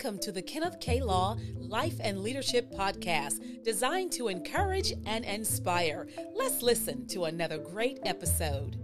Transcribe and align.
Welcome 0.00 0.20
to 0.20 0.30
the 0.30 0.42
Kenneth 0.42 0.78
K. 0.78 1.00
Law 1.00 1.36
Life 1.56 1.96
and 1.98 2.20
Leadership 2.20 2.72
Podcast, 2.72 3.64
designed 3.64 4.12
to 4.12 4.28
encourage 4.28 4.92
and 5.06 5.24
inspire. 5.24 6.06
Let's 6.36 6.62
listen 6.62 7.08
to 7.08 7.24
another 7.24 7.58
great 7.58 7.98
episode. 8.04 8.76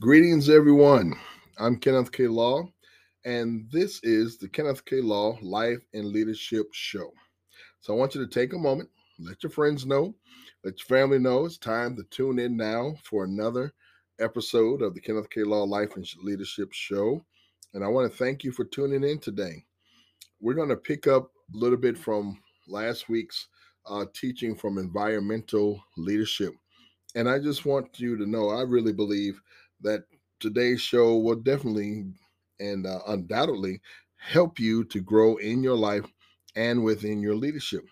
Greetings, 0.00 0.50
everyone. 0.50 1.14
I'm 1.56 1.76
Kenneth 1.76 2.10
K. 2.10 2.26
Law, 2.26 2.64
and 3.24 3.68
this 3.70 4.00
is 4.02 4.38
the 4.38 4.48
Kenneth 4.48 4.84
K. 4.84 5.00
Law 5.00 5.38
Life 5.40 5.78
and 5.94 6.06
Leadership 6.06 6.66
Show. 6.72 7.12
So 7.78 7.94
I 7.94 7.96
want 7.96 8.16
you 8.16 8.26
to 8.26 8.28
take 8.28 8.54
a 8.54 8.58
moment, 8.58 8.88
let 9.18 9.42
your 9.42 9.50
friends 9.50 9.86
know 9.86 10.14
let 10.64 10.78
your 10.78 10.98
family 10.98 11.18
know 11.18 11.44
it's 11.44 11.58
time 11.58 11.96
to 11.96 12.04
tune 12.04 12.38
in 12.38 12.56
now 12.56 12.94
for 13.02 13.24
another 13.24 13.72
episode 14.20 14.80
of 14.80 14.94
the 14.94 15.00
Kenneth 15.00 15.28
K. 15.28 15.42
Law 15.42 15.64
Life 15.64 15.96
and 15.96 16.06
Leadership 16.22 16.72
Show. 16.72 17.24
And 17.74 17.82
I 17.82 17.88
want 17.88 18.10
to 18.10 18.16
thank 18.16 18.44
you 18.44 18.52
for 18.52 18.64
tuning 18.64 19.02
in 19.02 19.18
today. 19.18 19.64
We're 20.40 20.54
going 20.54 20.68
to 20.68 20.76
pick 20.76 21.08
up 21.08 21.32
a 21.52 21.58
little 21.58 21.78
bit 21.78 21.98
from 21.98 22.40
last 22.68 23.08
week's 23.08 23.48
uh, 23.86 24.04
teaching 24.14 24.54
from 24.54 24.78
environmental 24.78 25.82
leadership. 25.96 26.54
And 27.16 27.28
I 27.28 27.40
just 27.40 27.66
want 27.66 27.98
you 27.98 28.16
to 28.16 28.26
know 28.26 28.50
I 28.50 28.62
really 28.62 28.92
believe 28.92 29.40
that 29.80 30.04
today's 30.38 30.80
show 30.80 31.16
will 31.16 31.36
definitely 31.36 32.04
and 32.60 32.86
uh, 32.86 33.00
undoubtedly 33.08 33.80
help 34.16 34.60
you 34.60 34.84
to 34.84 35.00
grow 35.00 35.36
in 35.38 35.64
your 35.64 35.76
life 35.76 36.06
and 36.54 36.84
within 36.84 37.20
your 37.20 37.34
leadership. 37.34 37.82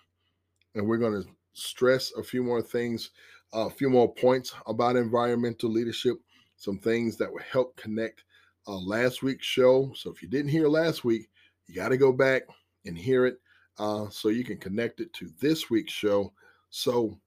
And 0.75 0.87
we're 0.87 0.99
going 0.99 1.23
to 1.23 1.29
stress 1.53 2.13
a 2.17 2.23
few 2.23 2.43
more 2.43 2.63
things, 2.63 3.11
a 3.53 3.71
few 3.71 3.91
more 3.91 4.13
points 4.15 4.53
about 4.67 4.97
environmental 4.97 5.71
leadership, 5.71 6.17
some 6.57 6.79
things 6.79 7.17
that 7.17 7.33
will 7.33 7.43
help 7.51 7.77
connect 7.77 8.25
uh, 8.67 8.79
last 8.79 9.23
week's 9.23 9.47
show. 9.47 9.93
So 9.95 10.11
if 10.11 10.23
you 10.23 10.29
didn't 10.29 10.51
hear 10.51 10.69
last 10.69 11.05
week, 11.05 11.29
you 11.67 11.75
got 11.75 11.89
to 11.89 11.97
go 11.97 12.13
back 12.13 12.43
and 12.85 12.97
hear 12.97 13.27
it 13.27 13.39
uh, 13.79 14.09
so 14.11 14.29
you 14.29 14.45
can 14.45 14.59
connect 14.59 15.01
it 15.01 15.13
to 15.15 15.31
this 15.41 15.71
week's 15.71 15.93
show. 15.93 16.33
So 16.71 17.19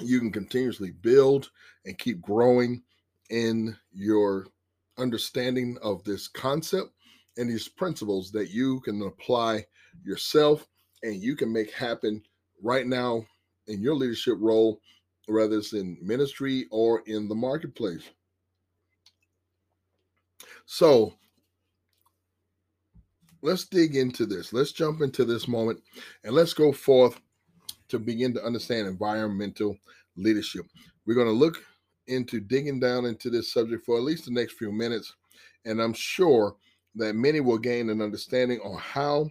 you 0.00 0.18
can 0.18 0.32
continuously 0.32 0.90
build 0.90 1.50
and 1.84 1.98
keep 1.98 2.20
growing 2.20 2.82
in 3.30 3.76
your 3.92 4.46
understanding 4.98 5.78
of 5.82 6.04
this 6.04 6.28
concept 6.28 6.90
and 7.38 7.48
these 7.48 7.68
principles 7.68 8.30
that 8.32 8.50
you 8.50 8.80
can 8.80 9.02
apply 9.02 9.64
yourself 10.04 10.66
and 11.02 11.22
you 11.22 11.34
can 11.34 11.52
make 11.52 11.72
happen 11.72 12.22
right 12.62 12.86
now 12.86 13.24
in 13.66 13.80
your 13.80 13.94
leadership 13.94 14.36
role, 14.38 14.80
whether 15.26 15.58
it's 15.58 15.72
in 15.72 15.98
ministry 16.00 16.66
or 16.70 17.02
in 17.06 17.28
the 17.28 17.34
marketplace. 17.34 18.08
So 20.66 21.14
let's 23.42 23.66
dig 23.66 23.96
into 23.96 24.26
this. 24.26 24.52
Let's 24.52 24.72
jump 24.72 25.00
into 25.00 25.24
this 25.24 25.48
moment 25.48 25.80
and 26.24 26.34
let's 26.34 26.54
go 26.54 26.72
forth 26.72 27.20
to 27.88 27.98
begin 27.98 28.32
to 28.34 28.44
understand 28.44 28.86
environmental 28.86 29.76
leadership. 30.16 30.64
We're 31.06 31.14
going 31.14 31.26
to 31.26 31.32
look 31.32 31.62
into 32.06 32.40
digging 32.40 32.80
down 32.80 33.04
into 33.04 33.30
this 33.30 33.52
subject 33.52 33.84
for 33.84 33.96
at 33.96 34.02
least 34.02 34.24
the 34.24 34.32
next 34.32 34.54
few 34.54 34.72
minutes. 34.72 35.14
And 35.64 35.80
I'm 35.80 35.92
sure 35.92 36.56
that 36.96 37.14
many 37.14 37.40
will 37.40 37.58
gain 37.58 37.90
an 37.90 38.02
understanding 38.02 38.60
on 38.60 38.78
how 38.78 39.30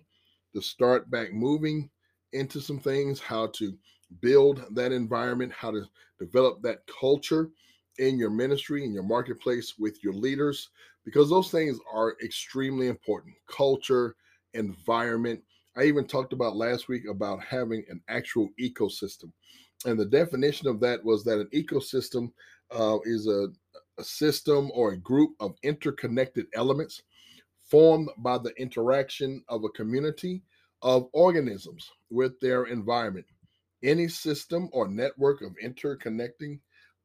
to 0.53 0.61
start 0.61 1.09
back 1.09 1.33
moving 1.33 1.89
into 2.33 2.59
some 2.59 2.79
things, 2.79 3.19
how 3.19 3.47
to 3.47 3.77
build 4.21 4.65
that 4.71 4.91
environment, 4.91 5.51
how 5.53 5.71
to 5.71 5.83
develop 6.19 6.61
that 6.61 6.79
culture 6.99 7.49
in 7.99 8.17
your 8.17 8.29
ministry, 8.29 8.83
in 8.83 8.93
your 8.93 9.03
marketplace, 9.03 9.75
with 9.77 10.03
your 10.03 10.13
leaders, 10.13 10.69
because 11.05 11.29
those 11.29 11.51
things 11.51 11.79
are 11.91 12.15
extremely 12.23 12.87
important. 12.87 13.33
Culture, 13.47 14.15
environment. 14.53 15.41
I 15.77 15.83
even 15.83 16.05
talked 16.05 16.33
about 16.33 16.55
last 16.55 16.87
week 16.87 17.03
about 17.09 17.43
having 17.43 17.83
an 17.89 18.01
actual 18.09 18.49
ecosystem. 18.59 19.31
And 19.85 19.99
the 19.99 20.05
definition 20.05 20.67
of 20.67 20.79
that 20.81 21.03
was 21.03 21.23
that 21.23 21.39
an 21.39 21.49
ecosystem 21.53 22.31
uh, 22.71 22.97
is 23.05 23.27
a, 23.27 23.47
a 23.97 24.03
system 24.03 24.69
or 24.73 24.91
a 24.91 24.97
group 24.97 25.31
of 25.39 25.55
interconnected 25.63 26.47
elements 26.53 27.01
formed 27.69 28.09
by 28.17 28.37
the 28.37 28.53
interaction 28.57 29.43
of 29.47 29.63
a 29.63 29.69
community 29.69 30.43
of 30.81 31.09
organisms 31.13 31.89
with 32.09 32.39
their 32.39 32.65
environment. 32.65 33.25
Any 33.83 34.07
system 34.07 34.69
or 34.73 34.87
network 34.87 35.41
of 35.41 35.55
interconnecting 35.63 36.59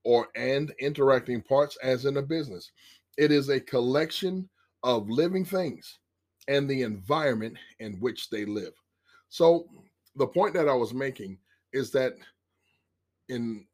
or 0.05 0.29
and 0.37 0.73
interacting 0.79 1.43
parts 1.43 1.77
as 1.83 2.05
in 2.05 2.17
a 2.19 2.23
business. 2.23 2.71
It 3.19 3.33
is 3.33 3.49
a 3.49 3.61
collection 3.61 4.49
of 4.83 5.09
living 5.09 5.45
things 5.45 5.99
and 6.49 6.69
the 6.69 6.83
environment 6.83 7.57
in 7.81 7.95
which 7.95 8.31
they 8.31 8.45
live. 8.45 8.73
So 9.29 9.67
the 10.15 10.27
point 10.27 10.55
that 10.55 10.69
I 10.69 10.75
was 10.75 10.95
making 10.95 11.39
is 11.73 11.91
that 11.91 12.15
in 13.29 13.67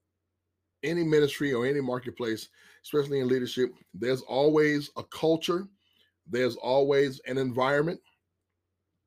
any 0.82 1.04
ministry 1.04 1.52
or 1.52 1.66
any 1.66 1.80
marketplace, 1.80 2.48
especially 2.82 3.20
in 3.20 3.28
leadership, 3.28 3.70
there's 3.94 4.22
always 4.22 4.90
a 4.96 5.04
culture, 5.04 5.68
there's 6.26 6.56
always 6.56 7.20
an 7.26 7.38
environment, 7.38 8.00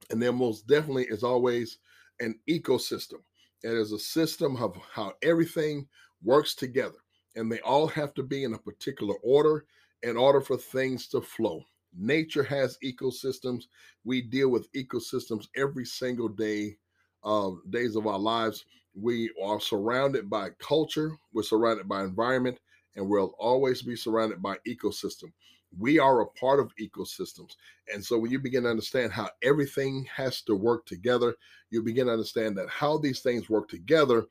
and 0.09 0.21
there 0.21 0.31
most 0.31 0.67
definitely 0.67 1.05
is 1.05 1.23
always 1.23 1.79
an 2.19 2.39
ecosystem. 2.49 3.21
It 3.63 3.71
is 3.71 3.91
a 3.91 3.99
system 3.99 4.55
of 4.57 4.77
how 4.91 5.13
everything 5.23 5.87
works 6.23 6.55
together. 6.55 6.97
And 7.35 7.51
they 7.51 7.59
all 7.59 7.87
have 7.87 8.13
to 8.15 8.23
be 8.23 8.43
in 8.43 8.53
a 8.53 8.59
particular 8.59 9.15
order 9.23 9.65
in 10.03 10.17
order 10.17 10.39
for 10.39 10.57
things 10.57 11.07
to 11.09 11.21
flow. 11.21 11.63
Nature 11.97 12.43
has 12.43 12.77
ecosystems. 12.83 13.63
We 14.03 14.21
deal 14.21 14.49
with 14.49 14.71
ecosystems 14.73 15.47
every 15.55 15.85
single 15.85 16.27
day, 16.27 16.77
uh, 17.23 17.51
days 17.69 17.95
of 17.95 18.07
our 18.07 18.19
lives. 18.19 18.65
We 18.93 19.31
are 19.43 19.59
surrounded 19.59 20.29
by 20.29 20.51
culture, 20.59 21.17
we're 21.33 21.43
surrounded 21.43 21.89
by 21.89 22.03
environment, 22.03 22.59
and 22.95 23.09
we'll 23.09 23.35
always 23.39 23.81
be 23.81 23.95
surrounded 23.95 24.41
by 24.41 24.57
ecosystem 24.65 25.31
we 25.77 25.99
are 25.99 26.21
a 26.21 26.27
part 26.27 26.59
of 26.59 26.71
ecosystems. 26.79 27.55
And 27.93 28.03
so 28.03 28.17
when 28.17 28.31
you 28.31 28.39
begin 28.39 28.63
to 28.63 28.69
understand 28.69 29.11
how 29.11 29.29
everything 29.43 30.07
has 30.15 30.41
to 30.43 30.55
work 30.55 30.85
together, 30.85 31.35
you 31.69 31.81
begin 31.81 32.07
to 32.07 32.13
understand 32.13 32.57
that 32.57 32.69
how 32.69 32.97
these 32.97 33.21
things 33.21 33.49
work 33.49 33.67
together 33.67 34.25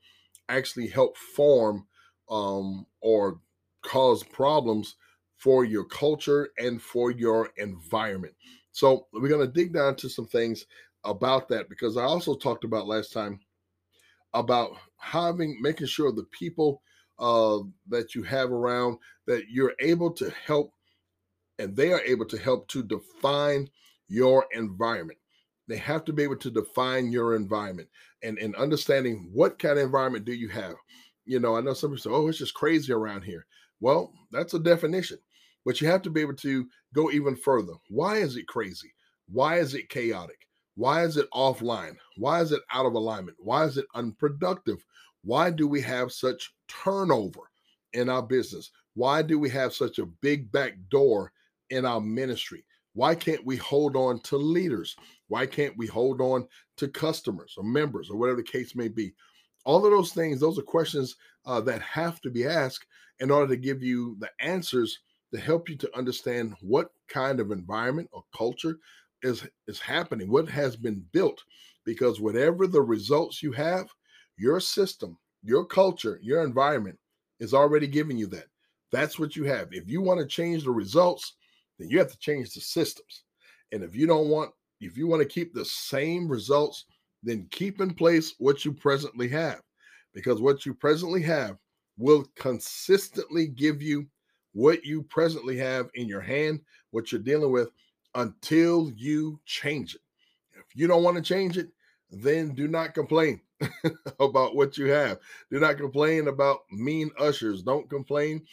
actually 0.49 0.87
help 0.87 1.17
form 1.17 1.85
um, 2.29 2.85
or 3.01 3.39
cause 3.83 4.23
problems 4.23 4.95
for 5.37 5.65
your 5.65 5.85
culture 5.85 6.49
and 6.57 6.81
for 6.81 7.11
your 7.11 7.49
environment. 7.57 8.33
So 8.71 9.07
we're 9.13 9.29
going 9.29 9.45
to 9.45 9.51
dig 9.51 9.73
down 9.73 9.95
to 9.97 10.09
some 10.09 10.25
things 10.25 10.65
about 11.03 11.47
that 11.49 11.69
because 11.69 11.97
I 11.97 12.03
also 12.03 12.35
talked 12.35 12.63
about 12.63 12.87
last 12.87 13.13
time 13.13 13.39
about 14.33 14.71
having 14.97 15.57
making 15.61 15.87
sure 15.87 16.11
the 16.11 16.25
people 16.31 16.81
uh, 17.19 17.59
that 17.87 18.15
you 18.15 18.23
have 18.23 18.51
around 18.51 18.97
that 19.27 19.43
you're 19.49 19.73
able 19.79 20.11
to 20.11 20.29
help 20.45 20.73
and 21.59 21.75
they 21.75 21.91
are 21.91 22.01
able 22.01 22.25
to 22.25 22.37
help 22.37 22.67
to 22.69 22.83
define 22.83 23.69
your 24.07 24.45
environment. 24.53 25.19
They 25.67 25.77
have 25.77 26.05
to 26.05 26.13
be 26.13 26.23
able 26.23 26.37
to 26.37 26.51
define 26.51 27.11
your 27.11 27.35
environment 27.35 27.89
and, 28.23 28.37
and 28.37 28.55
understanding 28.55 29.29
what 29.33 29.57
kind 29.57 29.79
of 29.79 29.85
environment 29.85 30.25
do 30.25 30.33
you 30.33 30.49
have. 30.49 30.75
You 31.25 31.39
know, 31.39 31.55
I 31.55 31.61
know 31.61 31.73
some 31.73 31.91
people 31.91 32.01
say, 32.01 32.15
oh, 32.15 32.27
it's 32.27 32.37
just 32.37 32.53
crazy 32.53 32.93
around 32.93 33.23
here. 33.23 33.45
Well, 33.79 34.13
that's 34.31 34.53
a 34.53 34.59
definition, 34.59 35.17
but 35.65 35.81
you 35.81 35.87
have 35.87 36.01
to 36.03 36.09
be 36.09 36.21
able 36.21 36.35
to 36.35 36.67
go 36.93 37.09
even 37.11 37.35
further. 37.35 37.73
Why 37.89 38.17
is 38.17 38.37
it 38.37 38.47
crazy? 38.47 38.93
Why 39.27 39.57
is 39.57 39.73
it 39.73 39.89
chaotic? 39.89 40.47
Why 40.75 41.03
is 41.03 41.17
it 41.17 41.31
offline? 41.31 41.95
Why 42.17 42.41
is 42.41 42.51
it 42.51 42.61
out 42.71 42.85
of 42.85 42.93
alignment? 42.93 43.37
Why 43.39 43.65
is 43.65 43.77
it 43.77 43.85
unproductive? 43.95 44.85
Why 45.23 45.49
do 45.49 45.67
we 45.67 45.81
have 45.81 46.11
such 46.11 46.53
turnover 46.67 47.39
in 47.93 48.09
our 48.09 48.21
business? 48.21 48.71
Why 48.93 49.21
do 49.21 49.39
we 49.39 49.49
have 49.49 49.73
such 49.73 49.99
a 49.99 50.05
big 50.05 50.51
back 50.51 50.73
door 50.89 51.31
in 51.69 51.85
our 51.85 52.01
ministry? 52.01 52.65
Why 52.93 53.13
can't 53.13 53.45
we 53.45 53.57
hold 53.57 53.95
on 53.95 54.19
to 54.21 54.37
leaders? 54.37 54.95
Why 55.27 55.45
can't 55.45 55.75
we 55.77 55.87
hold 55.87 56.21
on 56.21 56.47
to 56.77 56.87
customers 56.87 57.55
or 57.57 57.63
members 57.63 58.09
or 58.09 58.17
whatever 58.17 58.37
the 58.37 58.43
case 58.43 58.75
may 58.75 58.87
be? 58.87 59.13
All 59.65 59.85
of 59.85 59.91
those 59.91 60.13
things, 60.13 60.39
those 60.39 60.57
are 60.57 60.63
questions 60.63 61.15
uh, 61.45 61.59
that 61.61 61.81
have 61.81 62.21
to 62.21 62.29
be 62.29 62.45
asked 62.45 62.87
in 63.19 63.31
order 63.31 63.47
to 63.53 63.59
give 63.59 63.83
you 63.83 64.15
the 64.19 64.29
answers 64.39 64.99
to 65.33 65.39
help 65.39 65.69
you 65.69 65.75
to 65.75 65.97
understand 65.97 66.55
what 66.61 66.91
kind 67.09 67.39
of 67.39 67.51
environment 67.51 68.09
or 68.13 68.23
culture 68.35 68.77
is 69.23 69.45
is 69.67 69.79
happening, 69.79 70.29
what 70.29 70.47
has 70.47 70.75
been 70.75 71.03
built. 71.11 71.43
Because 71.83 72.21
whatever 72.21 72.65
the 72.65 72.81
results 72.81 73.43
you 73.43 73.51
have, 73.51 73.89
your 74.37 74.59
system, 74.59 75.17
your 75.43 75.65
culture, 75.65 76.19
your 76.21 76.43
environment 76.43 76.97
is 77.39 77.53
already 77.53 77.87
giving 77.87 78.17
you 78.17 78.27
that. 78.27 78.47
That's 78.91 79.19
what 79.19 79.35
you 79.35 79.43
have. 79.43 79.69
If 79.71 79.89
you 79.89 80.01
want 80.01 80.19
to 80.19 80.25
change 80.25 80.63
the 80.63 80.71
results, 80.71 81.33
then 81.79 81.89
you 81.89 81.99
have 81.99 82.11
to 82.11 82.17
change 82.17 82.53
the 82.53 82.61
systems. 82.61 83.23
And 83.71 83.83
if 83.83 83.95
you 83.95 84.07
don't 84.07 84.29
want, 84.29 84.51
if 84.81 84.97
you 84.97 85.07
want 85.07 85.21
to 85.21 85.27
keep 85.27 85.53
the 85.53 85.65
same 85.65 86.27
results, 86.27 86.85
then 87.23 87.47
keep 87.51 87.81
in 87.81 87.93
place 87.93 88.35
what 88.37 88.63
you 88.63 88.71
presently 88.71 89.27
have. 89.29 89.61
Because 90.13 90.41
what 90.41 90.65
you 90.65 90.73
presently 90.73 91.21
have 91.23 91.57
will 91.97 92.25
consistently 92.35 93.47
give 93.47 93.81
you 93.81 94.05
what 94.53 94.85
you 94.85 95.03
presently 95.03 95.57
have 95.57 95.89
in 95.95 96.07
your 96.07 96.21
hand, 96.21 96.61
what 96.91 97.11
you're 97.11 97.21
dealing 97.21 97.51
with, 97.51 97.69
until 98.15 98.91
you 98.95 99.39
change 99.45 99.95
it. 99.95 100.01
If 100.53 100.65
you 100.73 100.87
don't 100.87 101.03
want 101.03 101.17
to 101.17 101.23
change 101.23 101.57
it, 101.57 101.69
then 102.09 102.53
do 102.53 102.67
not 102.67 102.93
complain 102.93 103.41
about 104.19 104.55
what 104.55 104.77
you 104.77 104.85
have. 104.89 105.19
Do 105.51 105.59
not 105.59 105.77
complain 105.77 106.29
about 106.29 106.59
mean 106.71 107.11
ushers. 107.19 107.61
Don't 107.61 107.89
complain 107.89 108.45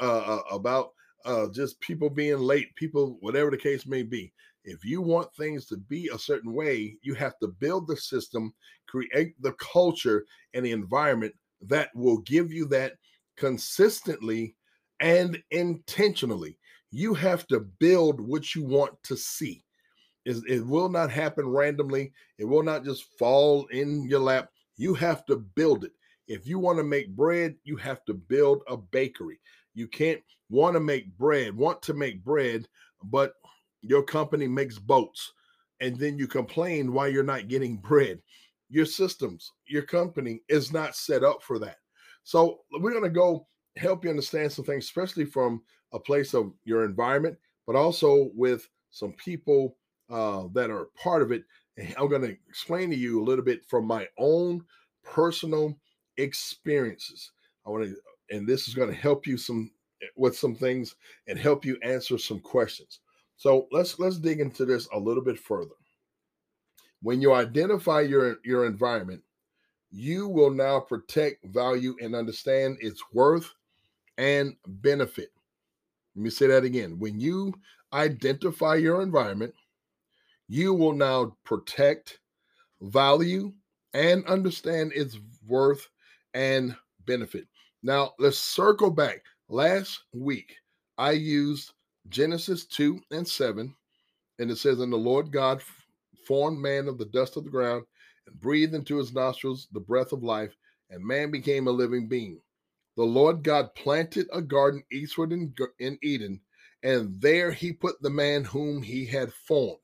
uh, 0.00 0.38
uh, 0.38 0.42
about 0.50 0.92
uh, 1.24 1.48
just 1.52 1.80
people 1.80 2.10
being 2.10 2.38
late, 2.38 2.74
people, 2.76 3.18
whatever 3.20 3.50
the 3.50 3.56
case 3.56 3.86
may 3.86 4.02
be. 4.02 4.32
If 4.64 4.84
you 4.84 5.00
want 5.00 5.34
things 5.34 5.66
to 5.66 5.76
be 5.76 6.08
a 6.08 6.18
certain 6.18 6.52
way, 6.52 6.96
you 7.02 7.14
have 7.14 7.38
to 7.40 7.48
build 7.48 7.86
the 7.86 7.96
system, 7.96 8.52
create 8.88 9.34
the 9.40 9.52
culture 9.54 10.26
and 10.54 10.64
the 10.64 10.72
environment 10.72 11.34
that 11.62 11.90
will 11.94 12.18
give 12.18 12.52
you 12.52 12.66
that 12.66 12.94
consistently 13.36 14.54
and 15.00 15.42
intentionally. 15.50 16.58
You 16.90 17.14
have 17.14 17.46
to 17.48 17.60
build 17.60 18.20
what 18.20 18.54
you 18.54 18.64
want 18.64 18.92
to 19.04 19.16
see. 19.16 19.64
It, 20.26 20.66
will 20.66 20.90
not 20.90 21.10
happen 21.10 21.48
randomly. 21.48 22.12
It 22.38 22.44
will 22.44 22.62
not 22.62 22.84
just 22.84 23.18
fall 23.18 23.66
in 23.68 24.04
your 24.04 24.20
lap. 24.20 24.50
You 24.76 24.94
have 24.94 25.24
to 25.26 25.36
build 25.36 25.84
it. 25.84 25.92
If 26.28 26.46
you 26.46 26.58
want 26.58 26.78
to 26.78 26.84
make 26.84 27.16
bread, 27.16 27.56
you 27.64 27.76
have 27.76 28.04
to 28.04 28.14
build 28.14 28.62
a 28.68 28.76
bakery. 28.76 29.40
You 29.74 29.88
can't 29.88 30.20
want 30.48 30.74
to 30.74 30.80
make 30.80 31.16
bread, 31.16 31.56
want 31.56 31.82
to 31.82 31.94
make 31.94 32.24
bread, 32.24 32.66
but 33.04 33.34
your 33.82 34.02
company 34.02 34.46
makes 34.46 34.78
boats 34.78 35.32
and 35.80 35.96
then 35.96 36.18
you 36.18 36.26
complain 36.26 36.92
why 36.92 37.08
you're 37.08 37.22
not 37.22 37.48
getting 37.48 37.76
bread. 37.88 38.20
Your 38.68 38.86
systems, 38.86 39.52
your 39.66 39.82
company 39.82 40.42
is 40.48 40.72
not 40.72 40.94
set 40.94 41.24
up 41.24 41.42
for 41.42 41.58
that. 41.58 41.76
So 42.22 42.60
we're 42.72 42.92
going 42.92 43.02
to 43.02 43.10
go 43.10 43.48
help 43.76 44.04
you 44.04 44.10
understand 44.10 44.52
some 44.52 44.64
things, 44.64 44.84
especially 44.84 45.24
from 45.24 45.62
a 45.92 45.98
place 45.98 46.34
of 46.34 46.52
your 46.64 46.84
environment, 46.84 47.36
but 47.66 47.74
also 47.74 48.30
with 48.34 48.68
some 48.90 49.12
people 49.14 49.76
uh, 50.08 50.44
that 50.52 50.70
are 50.70 50.88
part 50.96 51.22
of 51.22 51.32
it. 51.32 51.44
I'm 51.96 52.08
going 52.08 52.22
to 52.22 52.36
explain 52.48 52.90
to 52.90 52.96
you 52.96 53.20
a 53.20 53.24
little 53.24 53.44
bit 53.44 53.64
from 53.68 53.86
my 53.86 54.06
own 54.18 54.64
personal 55.02 55.76
experiences. 56.16 57.32
I 57.66 57.70
want 57.70 57.84
to, 57.84 57.96
and 58.30 58.46
this 58.46 58.68
is 58.68 58.74
going 58.74 58.88
to 58.88 58.96
help 58.96 59.26
you 59.26 59.36
some 59.36 59.70
eh, 60.02 60.06
with 60.16 60.36
some 60.36 60.54
things 60.54 60.96
and 61.26 61.38
help 61.38 61.64
you 61.64 61.78
answer 61.82 62.18
some 62.18 62.40
questions. 62.40 63.00
So 63.36 63.66
let's 63.72 63.98
let's 63.98 64.18
dig 64.18 64.40
into 64.40 64.64
this 64.64 64.88
a 64.92 64.98
little 64.98 65.22
bit 65.22 65.38
further. 65.38 65.74
When 67.02 67.20
you 67.20 67.32
identify 67.32 68.02
your 68.02 68.36
your 68.44 68.66
environment, 68.66 69.22
you 69.90 70.28
will 70.28 70.50
now 70.50 70.80
protect, 70.80 71.44
value, 71.46 71.96
and 72.00 72.14
understand 72.14 72.78
its 72.80 73.02
worth 73.12 73.52
and 74.18 74.54
benefit. 74.66 75.30
Let 76.14 76.22
me 76.22 76.30
say 76.30 76.46
that 76.48 76.64
again. 76.64 76.98
When 76.98 77.18
you 77.18 77.54
identify 77.92 78.76
your 78.76 79.02
environment, 79.02 79.54
you 80.48 80.74
will 80.74 80.92
now 80.92 81.36
protect, 81.44 82.18
value, 82.80 83.52
and 83.94 84.24
understand 84.26 84.92
its 84.94 85.18
worth 85.46 85.88
and 86.34 86.76
benefit. 87.06 87.46
Now, 87.82 88.12
let's 88.18 88.38
circle 88.38 88.90
back. 88.90 89.22
Last 89.48 90.04
week, 90.12 90.54
I 90.98 91.12
used 91.12 91.72
Genesis 92.08 92.66
2 92.66 93.00
and 93.10 93.26
7, 93.26 93.74
and 94.38 94.50
it 94.50 94.56
says, 94.56 94.80
And 94.80 94.92
the 94.92 94.96
Lord 94.96 95.32
God 95.32 95.62
formed 96.26 96.58
man 96.58 96.88
of 96.88 96.98
the 96.98 97.06
dust 97.06 97.36
of 97.36 97.44
the 97.44 97.50
ground 97.50 97.84
and 98.26 98.38
breathed 98.38 98.74
into 98.74 98.98
his 98.98 99.14
nostrils 99.14 99.66
the 99.72 99.80
breath 99.80 100.12
of 100.12 100.22
life, 100.22 100.54
and 100.90 101.04
man 101.04 101.30
became 101.30 101.66
a 101.66 101.72
living 101.72 102.06
being. 102.06 102.40
The 102.96 103.04
Lord 103.04 103.42
God 103.42 103.74
planted 103.74 104.28
a 104.32 104.42
garden 104.42 104.82
eastward 104.92 105.32
in, 105.32 105.54
in 105.78 105.98
Eden, 106.02 106.40
and 106.82 107.20
there 107.20 107.50
he 107.50 107.72
put 107.72 108.00
the 108.02 108.10
man 108.10 108.44
whom 108.44 108.82
he 108.82 109.06
had 109.06 109.32
formed. 109.32 109.78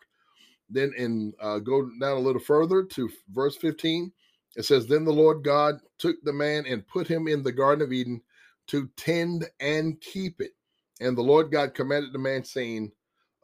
Then, 0.68 0.92
in 0.98 1.32
uh, 1.40 1.60
go 1.60 1.88
down 2.00 2.16
a 2.16 2.20
little 2.20 2.40
further 2.40 2.82
to 2.84 3.10
verse 3.30 3.56
15, 3.56 4.12
it 4.56 4.64
says, 4.64 4.86
Then 4.86 5.04
the 5.04 5.12
Lord 5.12 5.44
God 5.44 5.80
took 5.98 6.16
the 6.24 6.32
man 6.32 6.64
and 6.66 6.86
put 6.88 7.06
him 7.06 7.28
in 7.28 7.42
the 7.42 7.52
Garden 7.52 7.84
of 7.84 7.92
Eden 7.92 8.22
to 8.68 8.88
tend 8.96 9.48
and 9.60 10.00
keep 10.00 10.40
it. 10.40 10.52
And 11.00 11.16
the 11.16 11.22
Lord 11.22 11.52
God 11.52 11.74
commanded 11.74 12.12
the 12.12 12.18
man, 12.18 12.42
saying, 12.42 12.90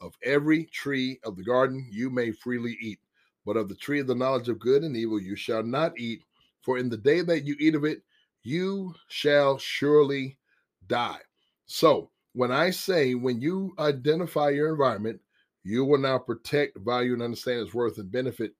Of 0.01 0.15
every 0.25 0.65
tree 0.65 1.21
of 1.23 1.37
the 1.37 1.45
garden 1.45 1.87
you 1.91 2.11
may 2.11 2.33
freely 2.33 2.77
eat, 2.81 2.99
but 3.45 3.59
of 3.59 3.69
the 3.69 3.77
tree 3.77 4.01
of 4.01 4.07
the 4.07 4.15
knowledge 4.15 4.49
of 4.49 4.59
good 4.59 4.83
and 4.83 4.97
evil 4.97 5.21
you 5.21 5.37
shall 5.37 5.63
not 5.63 5.99
eat, 5.99 6.23
for 6.63 6.79
in 6.79 6.89
the 6.89 6.97
day 6.97 7.21
that 7.21 7.45
you 7.45 7.57
eat 7.61 7.75
of 7.75 7.85
it, 7.85 8.03
you 8.43 8.95
shall 9.09 9.59
surely 9.59 10.39
die. 10.87 11.21
So, 11.67 12.11
when 12.33 12.51
I 12.51 12.71
say 12.71 13.15
when 13.15 13.43
you 13.43 13.75
identify 13.79 14.49
your 14.49 14.71
environment, 14.71 15.21
you 15.63 15.85
will 15.85 15.99
now 15.99 16.19
protect, 16.19 16.79
value, 16.79 17.13
and 17.13 17.23
understand 17.23 17.61
its 17.61 17.75
worth 17.75 17.99
and 17.99 18.11
benefit. 18.11 18.53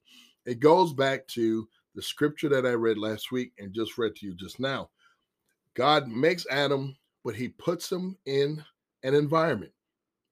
It 0.45 0.59
goes 0.59 0.93
back 0.93 1.27
to 1.29 1.67
the 1.95 2.01
scripture 2.01 2.49
that 2.49 2.65
I 2.65 2.71
read 2.71 2.97
last 2.97 3.31
week 3.31 3.53
and 3.59 3.73
just 3.73 3.97
read 3.97 4.15
to 4.15 4.25
you 4.25 4.35
just 4.35 4.59
now. 4.59 4.89
God 5.75 6.07
makes 6.07 6.45
Adam, 6.49 6.95
but 7.23 7.35
he 7.35 7.49
puts 7.49 7.91
him 7.91 8.17
in 8.25 8.63
an 9.03 9.15
environment. 9.15 9.71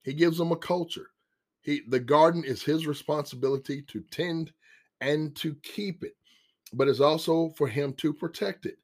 He 0.04 0.14
gives 0.14 0.40
him 0.40 0.52
a 0.52 0.58
culture. 0.58 1.12
He 1.62 1.82
the 1.88 2.00
garden 2.00 2.44
is 2.44 2.64
his 2.64 2.88
responsibility 2.88 3.84
to 3.84 4.02
tend 4.12 4.52
and 5.00 5.36
to 5.38 5.56
keep 5.64 6.04
it, 6.04 6.16
but 6.74 6.88
it's 6.88 7.00
also 7.00 7.50
for 7.56 7.68
him 7.68 7.94
to 7.94 8.14
protect 8.14 8.66
it, 8.66 8.78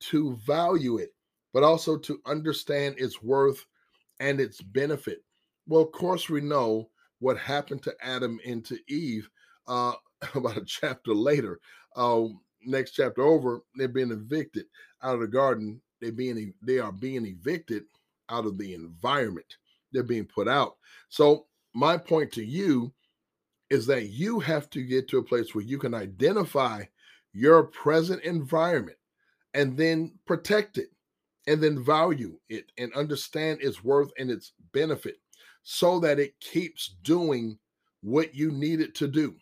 to 0.00 0.36
value 0.46 0.98
it, 0.98 1.14
but 1.52 1.62
also 1.62 1.96
to 1.98 2.20
understand 2.26 2.96
its 2.98 3.22
worth 3.22 3.64
and 4.20 4.40
its 4.40 4.60
benefit. 4.60 5.24
Well, 5.66 5.82
of 5.82 5.92
course, 5.92 6.28
we 6.28 6.40
know 6.40 6.90
what 7.20 7.38
happened 7.38 7.82
to 7.84 7.94
Adam 8.02 8.38
and 8.44 8.64
to 8.66 8.78
Eve 8.88 9.28
uh, 9.66 9.94
about 10.34 10.56
a 10.56 10.64
chapter 10.64 11.14
later. 11.14 11.60
Uh, 11.94 12.24
next 12.64 12.92
chapter 12.92 13.22
over, 13.22 13.62
they're 13.74 13.88
being 13.88 14.12
evicted 14.12 14.66
out 15.02 15.14
of 15.14 15.20
the 15.20 15.28
garden. 15.28 15.80
They 16.00 16.10
being 16.10 16.52
they 16.62 16.78
are 16.78 16.92
being 16.92 17.26
evicted 17.26 17.84
out 18.28 18.46
of 18.46 18.58
the 18.58 18.74
environment. 18.74 19.56
They're 19.92 20.02
being 20.02 20.26
put 20.26 20.48
out. 20.48 20.76
So 21.08 21.46
my 21.74 21.96
point 21.96 22.32
to 22.32 22.44
you 22.44 22.92
is 23.70 23.86
that 23.86 24.10
you 24.10 24.40
have 24.40 24.68
to 24.70 24.82
get 24.82 25.08
to 25.08 25.18
a 25.18 25.22
place 25.22 25.54
where 25.54 25.64
you 25.64 25.78
can 25.78 25.94
identify 25.94 26.84
your 27.32 27.64
present 27.64 28.22
environment 28.22 28.98
and 29.54 29.76
then 29.76 30.12
protect 30.26 30.78
it 30.78 30.88
and 31.46 31.62
then 31.62 31.82
value 31.82 32.38
it 32.48 32.66
and 32.78 32.94
understand 32.94 33.60
its 33.60 33.82
worth 33.84 34.10
and 34.18 34.30
its 34.30 34.52
benefit 34.72 35.16
so 35.62 35.98
that 36.00 36.18
it 36.18 36.38
keeps 36.40 36.96
doing 37.02 37.58
what 38.02 38.34
you 38.34 38.50
need 38.52 38.80
it 38.80 38.94
to 38.96 39.08
do. 39.08 39.34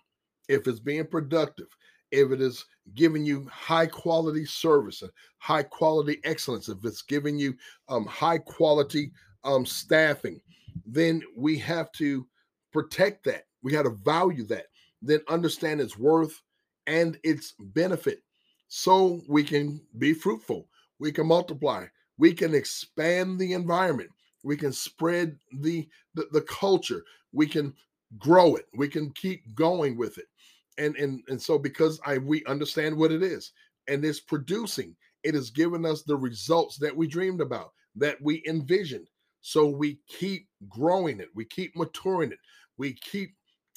If 0.49 0.67
it's 0.67 0.81
being 0.81 1.07
productive, 1.07 1.69
if 2.13 2.31
it 2.31 2.41
is 2.41 2.65
giving 2.95 3.25
you 3.25 3.49
high 3.51 3.87
quality 3.87 4.45
service 4.45 5.03
high 5.43 5.63
quality 5.65 6.21
excellence, 6.23 6.69
if 6.69 6.79
it's 6.85 7.03
giving 7.03 7.37
you 7.37 7.53
um, 7.89 8.07
high 8.07 8.39
quality 8.39 9.11
um, 9.43 9.67
staffing, 9.67 10.41
then 10.87 11.21
we 11.37 11.59
have 11.59 11.91
to 11.91 12.25
protect 12.73 13.25
that. 13.25 13.47
We 13.61 13.73
got 13.73 13.83
to 13.83 13.91
value 13.91 14.45
that, 14.45 14.67
then 15.03 15.19
understand 15.29 15.81
its 15.81 15.99
worth 15.99 16.41
and 16.87 17.19
its 17.25 17.55
benefit 17.59 18.23
so 18.69 19.21
we 19.29 19.43
can 19.43 19.81
be 19.99 20.15
fruitful, 20.15 20.69
we 21.01 21.11
can 21.11 21.27
multiply, 21.27 21.87
we 22.19 22.33
can 22.33 22.55
expand 22.55 23.41
the 23.41 23.53
environment, 23.53 24.11
we 24.45 24.57
can 24.57 24.73
spread 24.73 25.37
the, 25.59 25.89
the, 26.15 26.29
the 26.31 26.43
culture, 26.43 27.03
we 27.33 27.49
can 27.49 27.75
grow 28.17 28.55
it, 28.55 28.67
we 28.77 28.87
can 28.87 29.11
keep 29.11 29.43
going 29.57 29.99
with 29.99 30.19
it 30.19 30.27
and 30.79 30.97
and 30.97 31.23
and 31.29 31.41
so 31.41 31.59
because 31.59 32.01
i 32.07 32.19
we 32.19 32.45
understand 32.47 32.97
what 32.97 33.13
it 33.13 33.23
is 33.23 33.53
and 33.89 34.05
it's 34.05 34.21
producing 34.21 34.95
it 35.23 35.35
has 35.35 35.51
given 35.51 35.85
us 35.87 36.03
the 36.03 36.17
results 36.17 36.77
that 36.77 36.97
we 36.97 37.07
dreamed 37.07 37.41
about 37.41 37.73
that 37.95 38.21
we 38.21 38.43
envisioned. 38.47 39.09
So 39.41 39.67
we 39.67 39.99
keep 40.09 40.47
growing 40.69 41.21
it 41.21 41.29
we 41.35 41.45
keep 41.45 41.75
maturing 41.75 42.31
it 42.31 42.39
we 42.79 42.95
keep 42.95 43.35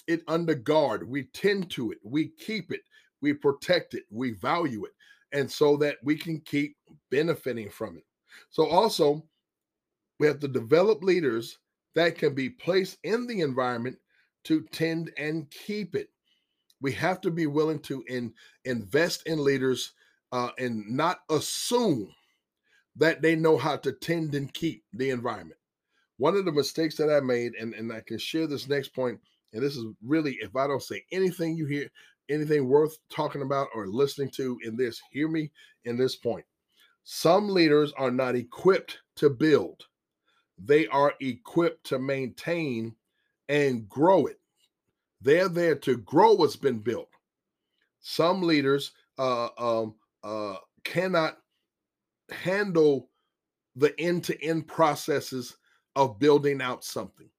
it 0.08 0.22
under 0.28 0.54
guard 0.54 1.08
we 1.10 1.24
tend 1.34 1.72
to 1.72 1.92
it 1.92 1.98
we 2.04 2.30
keep 2.40 2.72
it 2.72 2.82
we 3.22 3.34
protect 3.34 3.96
it 3.96 4.04
we 4.12 4.34
value 4.34 4.86
it 4.86 4.92
and 5.32 5.52
so 5.52 5.76
that 5.78 5.98
we 6.04 6.16
can 6.16 6.40
keep 6.42 6.78
benefiting 7.10 7.70
from 7.70 7.98
it. 7.98 8.04
So 8.52 8.68
also 8.68 9.26
we 10.20 10.28
have 10.28 10.40
to 10.42 10.48
develop 10.48 11.02
leaders 11.02 11.58
that 11.96 12.16
can 12.16 12.36
be 12.36 12.50
placed 12.50 13.00
in 13.04 13.26
the 13.26 13.42
environment 13.42 13.98
to 14.44 14.62
tend 14.72 15.12
and 15.18 15.50
keep 15.50 15.96
it 15.96 16.10
we 16.86 16.92
have 16.92 17.20
to 17.20 17.32
be 17.32 17.48
willing 17.48 17.80
to 17.80 18.04
in, 18.08 18.32
invest 18.66 19.26
in 19.26 19.44
leaders 19.44 19.94
uh, 20.32 20.50
and 20.60 20.88
not 20.88 21.22
assume 21.32 22.14
that 22.96 23.24
they 23.24 23.36
know 23.36 23.58
how 23.58 23.76
to 23.76 23.92
tend 23.92 24.36
and 24.36 24.54
keep 24.54 24.84
the 24.94 25.10
environment. 25.10 25.60
One 26.18 26.36
of 26.36 26.46
the 26.46 26.52
mistakes 26.52 26.96
that 26.98 27.10
I 27.10 27.22
made, 27.22 27.54
and, 27.60 27.74
and 27.74 27.92
I 27.92 28.02
can 28.02 28.20
share 28.20 28.46
this 28.46 28.70
next 28.70 28.90
point, 28.90 29.20
and 29.52 29.64
this 29.64 29.76
is 29.76 29.84
really, 30.04 30.38
if 30.42 30.56
I 30.56 30.68
don't 30.68 30.84
say 30.84 31.04
anything 31.12 31.58
you 31.58 31.66
hear, 31.66 31.90
anything 32.30 32.68
worth 32.68 32.96
talking 33.10 33.42
about 33.42 33.70
or 33.74 33.88
listening 33.88 34.30
to 34.36 34.60
in 34.64 34.78
this, 34.78 35.02
hear 35.10 35.28
me 35.28 35.50
in 35.86 35.98
this 35.98 36.16
point. 36.16 36.46
Some 37.04 37.50
leaders 37.50 37.94
are 37.98 38.12
not 38.12 38.36
equipped 38.36 39.00
to 39.16 39.32
build, 39.32 39.86
they 40.64 40.86
are 40.90 41.16
equipped 41.20 41.84
to 41.88 41.98
maintain 41.98 42.96
and 43.50 43.90
grow 43.90 44.28
it. 44.28 44.40
They're 45.22 45.50
there 45.50 45.76
to 45.76 45.98
grow 45.98 46.34
what's 46.34 46.56
been 46.56 46.80
built. 46.80 47.10
Some 48.02 48.42
leaders 48.42 48.92
uh, 49.18 49.50
um, 49.58 49.96
uh, 50.24 50.58
cannot 50.84 51.38
handle 52.32 53.10
the 53.76 54.00
end 54.00 54.24
to 54.26 54.44
end 54.44 54.68
processes 54.68 55.58
of 55.96 56.20
building 56.20 56.62
out 56.62 56.84
something. 56.84 57.30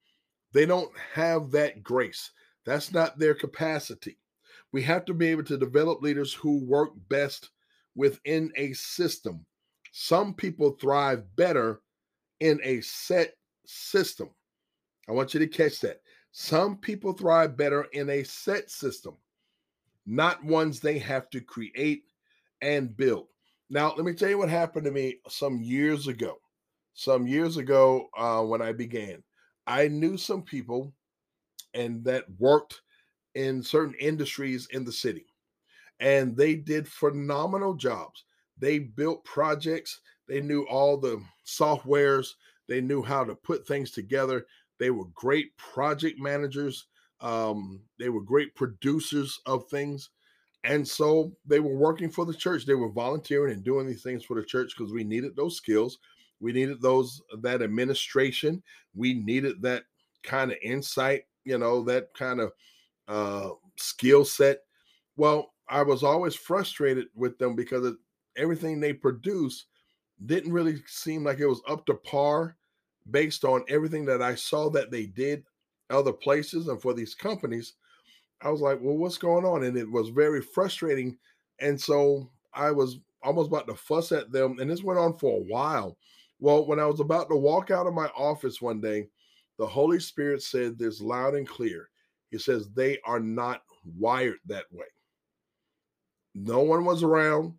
They 0.53 0.67
don't 0.67 0.91
have 1.13 1.51
that 1.53 1.83
grace. 1.83 2.31
That's 2.65 2.93
not 2.93 3.19
their 3.19 3.35
capacity. 3.35 4.19
We 4.73 4.83
have 4.83 5.05
to 5.07 5.15
be 5.15 5.29
able 5.29 5.45
to 5.45 5.57
develop 5.57 6.03
leaders 6.03 6.33
who 6.33 6.65
work 6.65 6.91
best 7.09 7.51
within 7.95 8.53
a 8.57 8.73
system. 8.73 9.45
Some 9.93 10.35
people 10.35 10.73
thrive 10.73 11.25
better 11.37 11.81
in 12.41 12.61
a 12.63 12.81
set 12.81 13.35
system. 13.67 14.31
I 15.09 15.13
want 15.13 15.33
you 15.33 15.41
to 15.41 15.47
catch 15.47 15.81
that. 15.81 16.01
Some 16.39 16.77
people 16.77 17.15
thrive 17.15 17.57
better 17.57 17.85
in 17.95 18.11
a 18.11 18.23
set 18.23 18.71
system, 18.71 19.17
not 20.05 20.45
ones 20.45 20.81
they 20.81 20.99
have 20.99 21.31
to 21.31 21.41
create 21.41 22.05
and 22.61 22.95
build. 22.95 23.29
Now, 23.71 23.95
let 23.95 24.05
me 24.05 24.13
tell 24.13 24.29
you 24.29 24.37
what 24.37 24.51
happened 24.51 24.85
to 24.85 24.91
me 24.91 25.17
some 25.31 25.63
years 25.63 26.09
ago. 26.09 26.37
Some 26.93 27.27
years 27.27 27.57
ago, 27.57 28.11
uh, 28.19 28.43
when 28.43 28.61
I 28.61 28.73
began, 28.73 29.23
I 29.67 29.89
knew 29.89 30.19
some 30.19 30.43
people 30.43 30.93
and 31.73 32.05
that 32.05 32.27
worked 32.39 32.83
in 33.35 33.63
certain 33.63 33.95
industries 33.99 34.69
in 34.73 34.85
the 34.85 34.93
city, 34.93 35.25
and 36.01 36.37
they 36.37 36.55
did 36.55 36.87
phenomenal 36.87 37.73
jobs. 37.73 38.25
They 38.59 38.79
built 38.79 39.25
projects. 39.25 40.01
They 40.29 40.43
knew 40.43 40.65
all 40.65 40.99
the 40.99 41.19
softwares. 41.47 42.35
They 42.69 42.83
knew 42.83 43.03
how 43.03 43.25
to 43.25 43.35
put 43.35 43.67
things 43.67 43.91
together. 43.91 44.45
They 44.79 44.91
were 44.91 45.07
great 45.15 45.57
project 45.57 46.19
managers. 46.19 46.87
Um, 47.21 47.81
they 47.99 48.09
were 48.09 48.21
great 48.21 48.55
producers 48.55 49.41
of 49.47 49.69
things. 49.69 50.11
And 50.65 50.87
so 50.87 51.33
they 51.47 51.61
were 51.61 51.77
working 51.77 52.11
for 52.11 52.27
the 52.27 52.35
church. 52.35 52.67
They 52.67 52.75
were 52.75 52.91
volunteering 52.91 53.55
and 53.55 53.65
doing 53.65 53.87
these 53.87 54.03
things 54.03 54.25
for 54.25 54.35
the 54.35 54.45
church 54.45 54.75
because 54.77 54.93
we 54.93 55.05
needed 55.05 55.37
those 55.37 55.57
skills. 55.57 55.99
We 56.41 56.53
needed 56.53 56.83
those 56.83 57.23
that 57.41 57.63
administration. 57.63 58.63
We 58.95 59.15
needed 59.15 59.63
that 59.63 59.85
kind 60.23 60.51
of 60.51 60.59
insight, 60.63 61.23
you 61.45 61.57
know, 61.57 61.83
that 61.85 62.13
kind 62.15 62.41
of 62.41 62.53
uh, 63.09 63.51
skill 63.77 64.25
set. 64.25 64.59
Well, 65.17 65.55
I 65.69 65.83
was 65.83 66.03
always 66.03 66.35
frustrated 66.35 67.07
with 67.15 67.39
them 67.39 67.55
because 67.55 67.95
everything 68.37 68.81
they 68.81 68.93
produced 68.93 69.67
didn't 70.27 70.53
really 70.53 70.83
seem 70.87 71.25
like 71.25 71.39
it 71.39 71.47
was 71.47 71.63
up 71.69 71.87
to 71.87 71.95
par 71.95 72.57
based 73.11 73.45
on 73.45 73.65
everything 73.69 74.05
that 74.07 74.23
I 74.23 74.35
saw 74.35 74.69
that 74.71 74.91
they 74.91 75.07
did 75.07 75.45
other 75.91 76.13
places 76.13 76.69
and 76.69 76.81
for 76.81 76.95
these 76.95 77.15
companies. 77.15 77.75
I 78.43 78.51
was 78.51 78.61
like, 78.61 78.79
well, 78.81 78.97
what's 78.97 79.19
going 79.19 79.45
on? 79.45 79.65
And 79.65 79.77
it 79.77 79.91
was 79.91 80.09
very 80.09 80.43
frustrating. 80.43 81.17
And 81.61 81.81
so 81.81 82.31
I 82.53 82.71
was 82.71 82.99
almost 83.23 83.49
about 83.49 83.67
to 83.69 83.75
fuss 83.75 84.13
at 84.13 84.31
them. 84.31 84.59
And 84.59 84.71
this 84.71 84.83
went 84.83 84.99
on 84.99 85.17
for 85.19 85.39
a 85.39 85.45
while. 85.45 85.97
Well, 86.39 86.67
when 86.67 86.79
I 86.79 86.87
was 86.87 87.01
about 87.01 87.29
to 87.31 87.37
walk 87.37 87.71
out 87.71 87.87
of 87.87 87.95
my 87.95 88.09
office 88.09 88.61
one 88.61 88.81
day, 88.81 89.09
the 89.59 89.67
Holy 89.67 89.99
Spirit 89.99 90.43
said 90.43 90.79
this 90.79 91.01
loud 91.01 91.35
and 91.35 91.49
clear. 91.49 91.89
He 92.31 92.39
says, 92.39 92.69
they 92.75 92.99
are 93.07 93.21
not 93.21 93.63
wired 93.99 94.39
that 94.47 94.67
way. 94.71 94.87
No 96.35 96.61
one 96.61 96.85
was 96.85 97.03
around. 97.03 97.55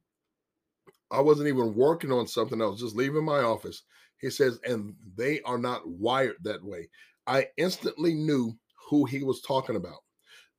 I 1.10 1.22
wasn't 1.22 1.48
even 1.48 1.74
working 1.74 2.12
on 2.12 2.28
something. 2.28 2.62
I 2.62 2.66
was 2.66 2.82
just 2.82 2.96
leaving 2.96 3.24
my 3.24 3.40
office. 3.40 3.84
He 4.20 4.30
says, 4.30 4.60
and 4.64 4.96
they 5.16 5.42
are 5.42 5.58
not 5.58 5.88
wired 5.88 6.38
that 6.44 6.64
way. 6.64 6.90
I 7.28 7.48
instantly 7.58 8.14
knew 8.14 8.58
who 8.90 9.06
he 9.06 9.24
was 9.24 9.42
talking 9.42 9.76
about 9.76 10.00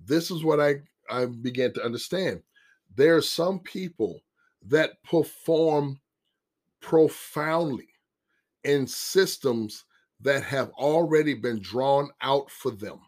this 0.04 0.30
is 0.30 0.44
what 0.44 0.60
I, 0.60 0.76
I 1.10 1.26
began 1.26 1.72
to 1.74 1.84
understand. 1.84 2.42
There 2.94 3.16
are 3.16 3.22
some 3.22 3.60
people 3.60 4.20
that 4.66 5.02
perform 5.02 6.00
profoundly 6.80 7.88
in 8.64 8.86
systems 8.86 9.84
that 10.20 10.42
have 10.42 10.70
already 10.70 11.34
been 11.34 11.60
drawn 11.60 12.10
out 12.22 12.50
for 12.50 12.70
them. 12.70 13.00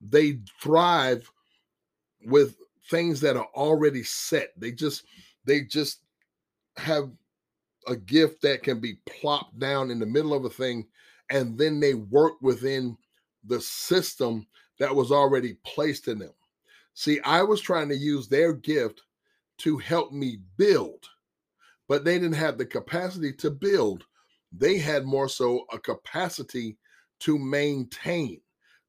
They 0.00 0.40
thrive 0.60 1.30
with 2.24 2.56
things 2.90 3.20
that 3.20 3.36
are 3.36 3.48
already 3.54 4.02
set. 4.02 4.48
They 4.56 4.72
just 4.72 5.04
they 5.44 5.62
just 5.62 6.00
have 6.76 7.10
a 7.86 7.96
gift 7.96 8.42
that 8.42 8.62
can 8.62 8.80
be 8.80 8.94
plopped 9.06 9.58
down 9.58 9.90
in 9.90 9.98
the 9.98 10.06
middle 10.06 10.34
of 10.34 10.44
a 10.44 10.50
thing 10.50 10.86
and 11.30 11.58
then 11.58 11.80
they 11.80 11.94
work 11.94 12.34
within 12.42 12.96
the 13.44 13.60
system 13.60 14.46
that 14.78 14.94
was 14.94 15.12
already 15.12 15.54
placed 15.64 16.08
in 16.08 16.18
them. 16.18 16.34
See, 16.94 17.20
I 17.20 17.42
was 17.42 17.60
trying 17.60 17.88
to 17.88 17.96
use 17.96 18.28
their 18.28 18.52
gift 18.52 19.02
to 19.58 19.78
help 19.78 20.12
me 20.12 20.38
build, 20.56 21.04
but 21.88 22.04
they 22.04 22.18
didn't 22.18 22.34
have 22.34 22.58
the 22.58 22.66
capacity 22.66 23.32
to 23.34 23.50
build. 23.50 24.04
They 24.52 24.78
had 24.78 25.04
more 25.04 25.28
so 25.28 25.64
a 25.72 25.78
capacity 25.78 26.76
to 27.20 27.38
maintain, 27.38 28.40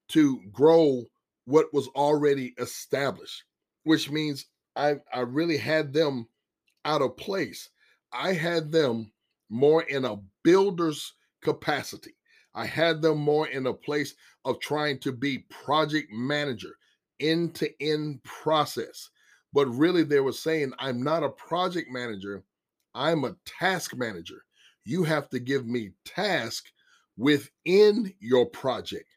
to 0.10 0.42
grow 0.52 1.04
what 1.46 1.74
was 1.74 1.88
already 1.90 2.54
established, 2.58 3.44
which 3.84 4.10
means 4.10 4.48
I, 4.76 4.96
I 5.14 5.22
really 5.22 5.58
had 5.58 5.94
them 5.94 6.28
out 6.84 7.02
of 7.02 7.18
place. 7.18 7.70
I 8.16 8.34
had 8.34 8.72
them 8.72 9.12
more 9.50 9.84
in 9.84 10.06
a 10.06 10.20
builder's 10.44 11.14
capacity. 11.42 12.16
I 12.54 12.66
had 12.66 13.02
them 13.02 13.18
more 13.18 13.48
in 13.48 13.68
a 13.68 13.74
place 13.74 14.16
of 14.46 14.60
trying 14.60 15.00
to 15.00 15.12
be 15.12 15.46
project 15.50 16.12
manager, 16.12 16.78
end 17.20 17.56
to 17.56 17.70
end 17.82 18.24
process. 18.24 19.10
But 19.54 19.68
really, 19.68 20.04
they 20.04 20.20
were 20.20 20.34
saying, 20.34 20.74
I'm 20.80 21.04
not 21.04 21.24
a 21.24 21.30
project 21.30 21.90
manager, 21.92 22.44
I'm 22.94 23.24
a 23.26 23.36
task 23.46 23.96
manager. 23.96 24.44
You 24.86 25.04
have 25.04 25.30
to 25.30 25.40
give 25.40 25.66
me 25.66 25.92
task 26.06 26.66
within 27.18 28.14
your 28.20 28.46
project. 28.46 29.08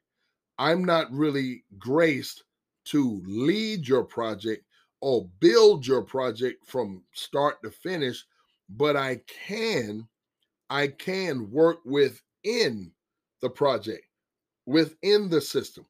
I'm 0.59 0.85
not 0.85 1.13
really 1.13 1.65
graced 1.79 2.43
to 2.87 3.23
lead 3.27 3.87
your 3.87 4.03
project 4.03 4.65
or 5.01 5.29
build 5.41 5.87
your 5.87 6.03
project 6.03 6.67
from 6.67 7.03
start 7.13 7.63
to 7.63 7.71
finish, 7.71 8.25
but 8.69 8.97
I 8.97 9.21
can 9.47 10.09
I 10.71 10.89
can 10.89 11.51
work 11.51 11.79
within 11.85 12.93
the 13.41 13.51
project 13.51 14.05
within 14.69 15.31
the 15.31 15.41
system. 15.41 15.87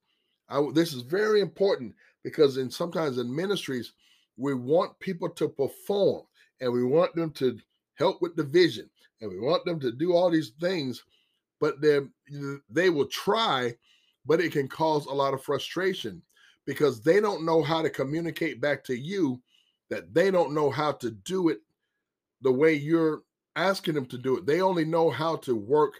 I, 0.48 0.64
this 0.72 0.94
is 0.94 1.02
very 1.02 1.40
important 1.40 1.94
because 2.22 2.58
in 2.58 2.70
sometimes 2.70 3.18
in 3.18 3.34
ministries 3.34 3.92
we 4.36 4.54
want 4.54 4.98
people 5.00 5.28
to 5.30 5.48
perform 5.48 6.22
and 6.60 6.72
we 6.72 6.84
want 6.84 7.12
them 7.16 7.32
to 7.32 7.58
help 7.94 8.22
with 8.22 8.36
the 8.36 8.44
vision 8.44 8.88
and 9.20 9.28
we 9.28 9.40
want 9.40 9.64
them 9.64 9.80
to 9.80 9.90
do 9.90 10.14
all 10.14 10.30
these 10.30 10.52
things 10.60 11.02
but 11.60 11.80
they 11.80 11.98
they 12.70 12.88
will 12.88 13.08
try 13.08 13.74
but 14.24 14.40
it 14.40 14.52
can 14.52 14.68
cause 14.68 15.06
a 15.06 15.12
lot 15.12 15.34
of 15.34 15.42
frustration 15.42 16.22
because 16.64 17.00
they 17.00 17.20
don't 17.20 17.44
know 17.44 17.62
how 17.62 17.82
to 17.82 17.90
communicate 17.90 18.60
back 18.60 18.84
to 18.84 18.96
you 18.96 19.40
that 19.90 20.14
they 20.14 20.30
don't 20.30 20.54
know 20.54 20.70
how 20.70 20.92
to 20.92 21.10
do 21.10 21.48
it 21.48 21.58
the 22.42 22.52
way 22.52 22.72
you're 22.72 23.22
asking 23.56 23.94
them 23.94 24.06
to 24.06 24.18
do 24.18 24.36
it 24.36 24.46
they 24.46 24.60
only 24.60 24.84
know 24.84 25.10
how 25.10 25.36
to 25.36 25.56
work 25.56 25.94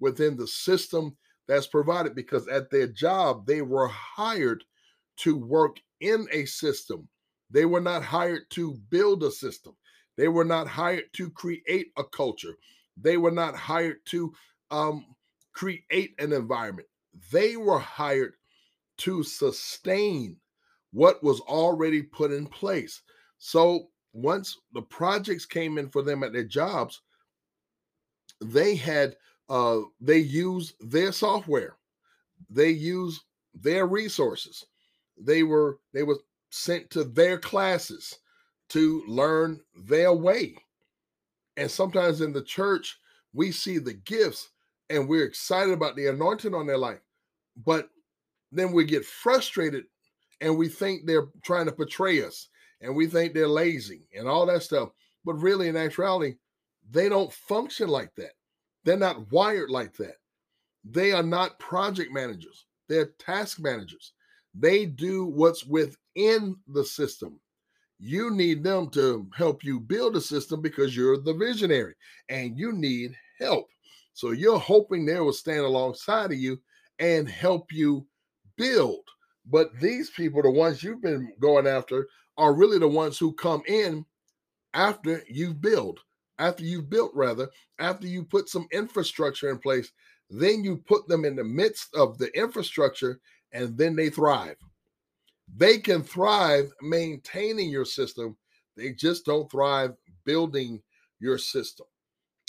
within 0.00 0.36
the 0.36 0.46
system 0.46 1.16
that's 1.48 1.66
provided 1.66 2.14
because 2.14 2.46
at 2.46 2.70
their 2.70 2.86
job, 2.86 3.46
they 3.46 3.62
were 3.62 3.88
hired 3.88 4.62
to 5.16 5.36
work 5.36 5.78
in 6.00 6.28
a 6.30 6.44
system. 6.44 7.08
They 7.50 7.64
were 7.64 7.80
not 7.80 8.04
hired 8.04 8.42
to 8.50 8.74
build 8.90 9.24
a 9.24 9.30
system. 9.30 9.74
They 10.16 10.28
were 10.28 10.44
not 10.44 10.68
hired 10.68 11.04
to 11.14 11.30
create 11.30 11.88
a 11.96 12.04
culture. 12.04 12.54
They 13.00 13.16
were 13.16 13.30
not 13.30 13.56
hired 13.56 14.04
to 14.06 14.32
um, 14.70 15.06
create 15.54 16.14
an 16.18 16.32
environment. 16.32 16.88
They 17.32 17.56
were 17.56 17.78
hired 17.78 18.34
to 18.98 19.22
sustain 19.22 20.36
what 20.92 21.22
was 21.22 21.40
already 21.40 22.02
put 22.02 22.32
in 22.32 22.46
place. 22.46 23.00
So 23.38 23.88
once 24.22 24.58
the 24.72 24.82
projects 24.82 25.46
came 25.46 25.78
in 25.78 25.88
for 25.88 26.02
them 26.02 26.22
at 26.22 26.32
their 26.32 26.44
jobs, 26.44 27.02
they 28.40 28.74
had 28.74 29.16
uh, 29.48 29.80
they 30.00 30.18
used 30.18 30.74
their 30.80 31.12
software, 31.12 31.76
they 32.50 32.70
used 32.70 33.22
their 33.54 33.86
resources. 33.86 34.66
They 35.16 35.42
were 35.42 35.78
they 35.92 36.02
were 36.02 36.18
sent 36.50 36.90
to 36.90 37.04
their 37.04 37.38
classes 37.38 38.18
to 38.70 39.02
learn 39.06 39.60
their 39.74 40.12
way. 40.12 40.56
And 41.56 41.70
sometimes 41.70 42.20
in 42.20 42.32
the 42.32 42.42
church, 42.42 42.98
we 43.32 43.50
see 43.50 43.78
the 43.78 43.94
gifts 43.94 44.50
and 44.90 45.08
we're 45.08 45.24
excited 45.24 45.72
about 45.72 45.96
the 45.96 46.06
anointing 46.06 46.54
on 46.54 46.66
their 46.66 46.78
life, 46.78 47.00
but 47.64 47.88
then 48.52 48.72
we 48.72 48.84
get 48.84 49.04
frustrated 49.04 49.84
and 50.40 50.56
we 50.56 50.68
think 50.68 51.04
they're 51.04 51.28
trying 51.42 51.66
to 51.66 51.72
portray 51.72 52.24
us 52.24 52.48
and 52.80 52.94
we 52.94 53.06
think 53.06 53.34
they're 53.34 53.48
lazy 53.48 54.06
and 54.16 54.28
all 54.28 54.46
that 54.46 54.62
stuff. 54.62 54.90
but 55.24 55.34
really 55.34 55.68
in 55.68 55.76
actuality, 55.76 56.36
they 56.90 57.08
don't 57.08 57.32
function 57.32 57.88
like 57.88 58.14
that. 58.16 58.32
They're 58.84 58.96
not 58.96 59.30
wired 59.30 59.68
like 59.68 59.94
that. 59.96 60.16
They 60.84 61.12
are 61.12 61.22
not 61.22 61.58
project 61.58 62.12
managers, 62.12 62.66
they're 62.88 63.12
task 63.18 63.60
managers. 63.60 64.12
They 64.54 64.86
do 64.86 65.26
what's 65.26 65.64
within 65.66 66.56
the 66.66 66.84
system. 66.84 67.38
You 67.98 68.30
need 68.30 68.62
them 68.62 68.88
to 68.90 69.28
help 69.36 69.62
you 69.62 69.80
build 69.80 70.16
a 70.16 70.20
system 70.20 70.62
because 70.62 70.96
you're 70.96 71.18
the 71.18 71.34
visionary 71.34 71.94
and 72.28 72.58
you 72.58 72.72
need 72.72 73.14
help. 73.40 73.68
So 74.14 74.30
you're 74.30 74.58
hoping 74.58 75.04
they 75.04 75.20
will 75.20 75.32
stand 75.32 75.60
alongside 75.60 76.32
of 76.32 76.38
you 76.38 76.58
and 76.98 77.28
help 77.28 77.72
you 77.72 78.06
build. 78.56 79.04
But 79.46 79.78
these 79.80 80.10
people, 80.10 80.42
the 80.42 80.50
ones 80.50 80.82
you've 80.82 81.02
been 81.02 81.32
going 81.40 81.66
after, 81.66 82.08
are 82.38 82.54
really 82.54 82.78
the 82.78 82.88
ones 82.88 83.18
who 83.18 83.32
come 83.32 83.62
in 83.66 84.06
after 84.72 85.22
you've 85.28 85.60
built, 85.60 85.98
after 86.38 86.62
you've 86.62 86.88
built, 86.88 87.10
rather, 87.14 87.48
after 87.80 88.06
you 88.06 88.24
put 88.24 88.48
some 88.48 88.68
infrastructure 88.72 89.50
in 89.50 89.58
place. 89.58 89.90
Then 90.30 90.62
you 90.62 90.76
put 90.76 91.08
them 91.08 91.24
in 91.24 91.36
the 91.36 91.44
midst 91.44 91.94
of 91.94 92.16
the 92.18 92.30
infrastructure 92.38 93.18
and 93.52 93.76
then 93.76 93.96
they 93.96 94.10
thrive. 94.10 94.56
They 95.56 95.78
can 95.78 96.02
thrive 96.02 96.70
maintaining 96.80 97.70
your 97.70 97.86
system, 97.86 98.36
they 98.76 98.92
just 98.92 99.24
don't 99.24 99.50
thrive 99.50 99.94
building 100.24 100.80
your 101.18 101.38
system. 101.38 101.86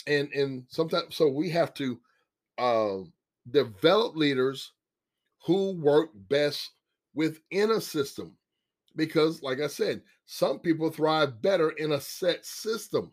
And 0.06 0.30
and 0.32 0.64
sometimes 0.68 1.16
so 1.16 1.28
we 1.28 1.50
have 1.50 1.74
to 1.74 1.98
uh, 2.58 2.98
develop 3.50 4.16
leaders 4.16 4.72
who 5.44 5.72
work 5.72 6.10
best 6.28 6.70
within 7.14 7.72
a 7.72 7.80
system 7.80 8.36
because 8.96 9.42
like 9.42 9.60
i 9.60 9.66
said 9.66 10.02
some 10.26 10.58
people 10.58 10.90
thrive 10.90 11.40
better 11.42 11.70
in 11.70 11.92
a 11.92 12.00
set 12.00 12.44
system 12.44 13.12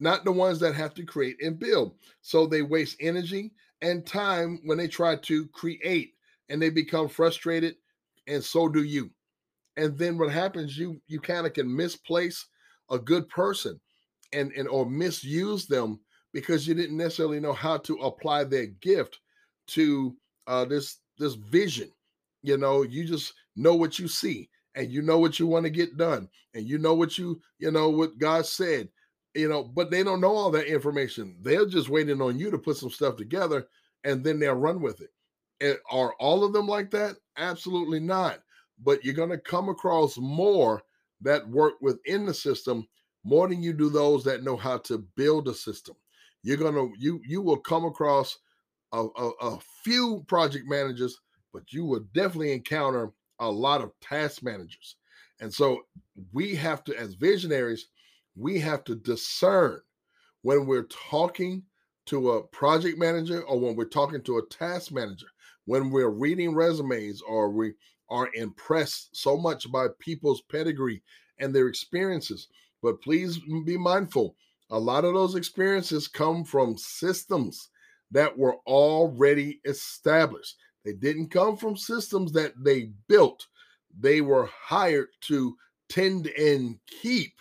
not 0.00 0.24
the 0.24 0.32
ones 0.32 0.60
that 0.60 0.74
have 0.74 0.94
to 0.94 1.04
create 1.04 1.36
and 1.42 1.58
build 1.58 1.94
so 2.20 2.46
they 2.46 2.62
waste 2.62 2.96
energy 3.00 3.52
and 3.82 4.06
time 4.06 4.60
when 4.64 4.78
they 4.78 4.88
try 4.88 5.16
to 5.16 5.46
create 5.48 6.14
and 6.48 6.60
they 6.60 6.70
become 6.70 7.08
frustrated 7.08 7.76
and 8.26 8.42
so 8.42 8.68
do 8.68 8.82
you 8.82 9.10
and 9.76 9.96
then 9.98 10.18
what 10.18 10.30
happens 10.30 10.78
you 10.78 11.00
you 11.06 11.20
kind 11.20 11.46
of 11.46 11.52
can 11.52 11.74
misplace 11.74 12.46
a 12.90 12.98
good 12.98 13.28
person 13.28 13.78
and 14.32 14.52
and 14.52 14.68
or 14.68 14.86
misuse 14.86 15.66
them 15.66 15.98
because 16.32 16.66
you 16.66 16.74
didn't 16.74 16.96
necessarily 16.96 17.40
know 17.40 17.52
how 17.52 17.76
to 17.78 17.96
apply 17.96 18.44
their 18.44 18.66
gift 18.66 19.18
to 19.66 20.16
uh, 20.46 20.64
this 20.64 20.98
this 21.18 21.34
vision. 21.34 21.90
You 22.42 22.56
know, 22.56 22.82
you 22.82 23.04
just 23.04 23.34
know 23.58 23.74
what 23.74 23.98
you 23.98 24.08
see 24.08 24.48
and 24.74 24.90
you 24.90 25.02
know 25.02 25.18
what 25.18 25.38
you 25.38 25.46
want 25.46 25.64
to 25.64 25.70
get 25.70 25.96
done 25.96 26.28
and 26.54 26.66
you 26.66 26.78
know 26.78 26.94
what 26.94 27.18
you 27.18 27.40
you 27.58 27.70
know 27.70 27.90
what 27.90 28.18
God 28.18 28.46
said. 28.46 28.88
You 29.34 29.48
know, 29.48 29.62
but 29.62 29.90
they 29.90 30.02
don't 30.02 30.20
know 30.20 30.34
all 30.34 30.50
that 30.52 30.66
information. 30.66 31.36
They're 31.42 31.66
just 31.66 31.90
waiting 31.90 32.20
on 32.20 32.38
you 32.38 32.50
to 32.50 32.58
put 32.58 32.76
some 32.76 32.90
stuff 32.90 33.16
together 33.16 33.68
and 34.04 34.24
then 34.24 34.38
they'll 34.38 34.54
run 34.54 34.80
with 34.80 35.00
it. 35.00 35.10
And 35.60 35.76
are 35.90 36.14
all 36.14 36.44
of 36.44 36.52
them 36.52 36.66
like 36.66 36.90
that? 36.92 37.16
Absolutely 37.36 38.00
not. 38.00 38.40
But 38.82 39.04
you're 39.04 39.14
going 39.14 39.30
to 39.30 39.38
come 39.38 39.68
across 39.68 40.16
more 40.16 40.82
that 41.20 41.48
work 41.48 41.74
within 41.80 42.26
the 42.26 42.34
system 42.34 42.88
more 43.24 43.48
than 43.48 43.62
you 43.62 43.72
do 43.72 43.90
those 43.90 44.24
that 44.24 44.42
know 44.42 44.56
how 44.56 44.78
to 44.78 44.98
build 45.16 45.48
a 45.48 45.54
system. 45.54 45.96
You're 46.42 46.56
gonna 46.56 46.88
you 46.98 47.20
you 47.26 47.42
will 47.42 47.58
come 47.58 47.84
across 47.84 48.38
a, 48.92 49.06
a, 49.16 49.30
a 49.40 49.58
few 49.82 50.24
project 50.28 50.66
managers, 50.68 51.20
but 51.52 51.72
you 51.72 51.84
will 51.84 52.04
definitely 52.14 52.52
encounter 52.52 53.10
a 53.40 53.50
lot 53.50 53.80
of 53.80 53.92
task 54.00 54.42
managers. 54.42 54.96
And 55.40 55.52
so 55.52 55.82
we 56.32 56.54
have 56.56 56.82
to, 56.84 56.98
as 56.98 57.14
visionaries, 57.14 57.88
we 58.36 58.58
have 58.60 58.84
to 58.84 58.94
discern 58.94 59.80
when 60.42 60.66
we're 60.66 60.88
talking 61.10 61.62
to 62.06 62.30
a 62.32 62.42
project 62.48 62.98
manager 62.98 63.42
or 63.42 63.58
when 63.60 63.76
we're 63.76 63.84
talking 63.84 64.22
to 64.22 64.38
a 64.38 64.46
task 64.46 64.92
manager, 64.92 65.26
when 65.66 65.90
we're 65.90 66.08
reading 66.08 66.54
resumes 66.54 67.20
or 67.22 67.50
we 67.50 67.74
are 68.08 68.30
impressed 68.34 69.14
so 69.14 69.36
much 69.36 69.70
by 69.70 69.86
people's 69.98 70.40
pedigree 70.50 71.02
and 71.38 71.54
their 71.54 71.68
experiences. 71.68 72.48
But 72.82 73.02
please 73.02 73.38
be 73.64 73.76
mindful, 73.76 74.36
a 74.70 74.78
lot 74.78 75.04
of 75.04 75.14
those 75.14 75.34
experiences 75.34 76.08
come 76.08 76.44
from 76.44 76.78
systems 76.78 77.68
that 78.10 78.36
were 78.36 78.56
already 78.66 79.60
established. 79.64 80.56
They 80.88 80.94
didn't 80.94 81.28
come 81.28 81.56
from 81.56 81.76
systems 81.76 82.32
that 82.32 82.52
they 82.56 82.92
built. 83.08 83.46
They 84.00 84.22
were 84.22 84.46
hired 84.46 85.08
to 85.22 85.54
tend 85.90 86.28
and 86.28 86.78
keep 87.02 87.32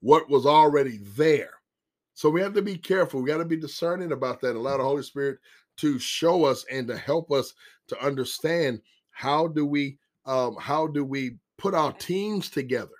what 0.00 0.28
was 0.30 0.46
already 0.46 0.98
there. 1.16 1.54
So 2.14 2.30
we 2.30 2.40
have 2.40 2.54
to 2.54 2.62
be 2.62 2.76
careful. 2.76 3.20
We 3.20 3.28
got 3.28 3.38
to 3.38 3.44
be 3.44 3.56
discerning 3.56 4.12
about 4.12 4.40
that. 4.42 4.54
Allow 4.54 4.76
the 4.76 4.84
Holy 4.84 5.02
Spirit 5.02 5.38
to 5.78 5.98
show 5.98 6.44
us 6.44 6.64
and 6.70 6.86
to 6.86 6.96
help 6.96 7.32
us 7.32 7.54
to 7.88 8.00
understand 8.00 8.80
how 9.10 9.48
do 9.48 9.66
we 9.66 9.98
um, 10.26 10.56
how 10.60 10.86
do 10.86 11.04
we 11.04 11.36
put 11.58 11.74
our 11.74 11.92
teams 11.92 12.48
together, 12.48 12.94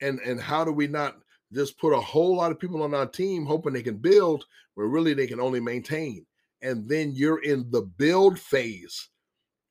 and 0.00 0.18
and 0.20 0.40
how 0.40 0.64
do 0.64 0.72
we 0.72 0.86
not 0.86 1.18
just 1.52 1.78
put 1.78 1.92
a 1.92 2.00
whole 2.00 2.36
lot 2.36 2.50
of 2.50 2.58
people 2.58 2.82
on 2.82 2.94
our 2.94 3.06
team 3.06 3.44
hoping 3.44 3.72
they 3.74 3.82
can 3.82 3.98
build 3.98 4.46
where 4.74 4.86
really 4.86 5.14
they 5.14 5.26
can 5.26 5.40
only 5.40 5.60
maintain 5.60 6.26
and 6.62 6.88
then 6.88 7.12
you're 7.14 7.42
in 7.42 7.70
the 7.70 7.82
build 7.82 8.38
phase 8.38 9.08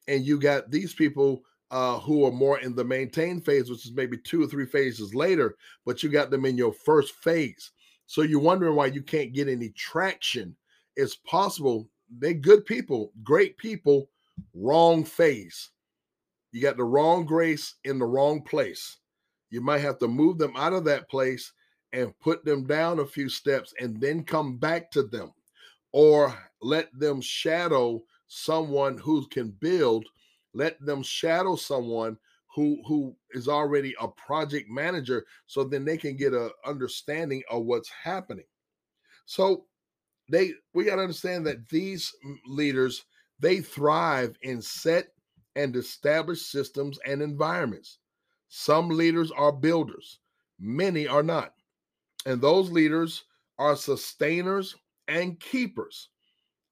and 0.07 0.25
you 0.25 0.39
got 0.39 0.71
these 0.71 0.93
people 0.93 1.43
uh, 1.71 1.99
who 1.99 2.25
are 2.25 2.31
more 2.31 2.59
in 2.59 2.75
the 2.75 2.83
maintain 2.83 3.41
phase 3.41 3.69
which 3.69 3.85
is 3.85 3.91
maybe 3.91 4.17
two 4.17 4.41
or 4.41 4.47
three 4.47 4.65
phases 4.65 5.13
later 5.13 5.55
but 5.85 6.01
you 6.01 6.09
got 6.09 6.31
them 6.31 6.45
in 6.45 6.57
your 6.57 6.73
first 6.73 7.13
phase. 7.15 7.71
So 8.05 8.21
you're 8.21 8.39
wondering 8.39 8.75
why 8.75 8.85
you 8.85 9.01
can't 9.01 9.33
get 9.33 9.49
any 9.49 9.69
traction. 9.69 10.55
It's 10.95 11.15
possible 11.15 11.89
they're 12.19 12.33
good 12.33 12.65
people 12.65 13.11
great 13.23 13.57
people 13.57 14.09
wrong 14.53 15.03
phase. 15.03 15.71
You 16.51 16.61
got 16.61 16.77
the 16.77 16.85
wrong 16.85 17.25
grace 17.25 17.75
in 17.83 17.99
the 17.99 18.05
wrong 18.05 18.41
place. 18.41 18.97
You 19.49 19.61
might 19.61 19.79
have 19.79 19.99
to 19.99 20.07
move 20.07 20.37
them 20.37 20.53
out 20.55 20.73
of 20.73 20.85
that 20.85 21.09
place 21.09 21.51
and 21.93 22.17
put 22.19 22.43
them 22.45 22.65
down 22.65 22.99
a 22.99 23.05
few 23.05 23.29
steps 23.29 23.73
and 23.79 23.99
then 23.99 24.23
come 24.23 24.57
back 24.57 24.91
to 24.91 25.03
them 25.03 25.31
or 25.91 26.33
let 26.61 26.87
them 26.97 27.21
shadow 27.21 28.01
someone 28.27 28.97
who 28.97 29.25
can 29.27 29.49
build 29.49 30.05
let 30.53 30.79
them 30.83 31.03
shadow 31.03 31.55
someone 31.55 32.17
who 32.53 32.81
who 32.87 33.15
is 33.31 33.47
already 33.47 33.95
a 34.01 34.07
project 34.07 34.69
manager 34.69 35.25
so 35.45 35.63
then 35.63 35.85
they 35.85 35.97
can 35.97 36.15
get 36.15 36.33
a 36.33 36.49
understanding 36.65 37.43
of 37.51 37.63
what's 37.65 37.89
happening. 37.89 38.45
So 39.25 39.65
they 40.29 40.53
we 40.73 40.85
got 40.85 40.95
to 40.95 41.01
understand 41.01 41.45
that 41.45 41.69
these 41.69 42.11
leaders 42.47 43.05
they 43.39 43.61
thrive 43.61 44.35
in 44.41 44.61
set 44.61 45.09
and 45.55 45.75
established 45.75 46.51
systems 46.51 46.97
and 47.05 47.21
environments. 47.21 47.99
Some 48.49 48.89
leaders 48.89 49.31
are 49.31 49.51
builders 49.51 50.19
many 50.59 51.07
are 51.07 51.23
not. 51.23 51.53
And 52.25 52.41
those 52.41 52.71
leaders 52.71 53.23
are 53.59 53.75
sustainers 53.75 54.75
and 55.07 55.39
keepers. 55.39 56.09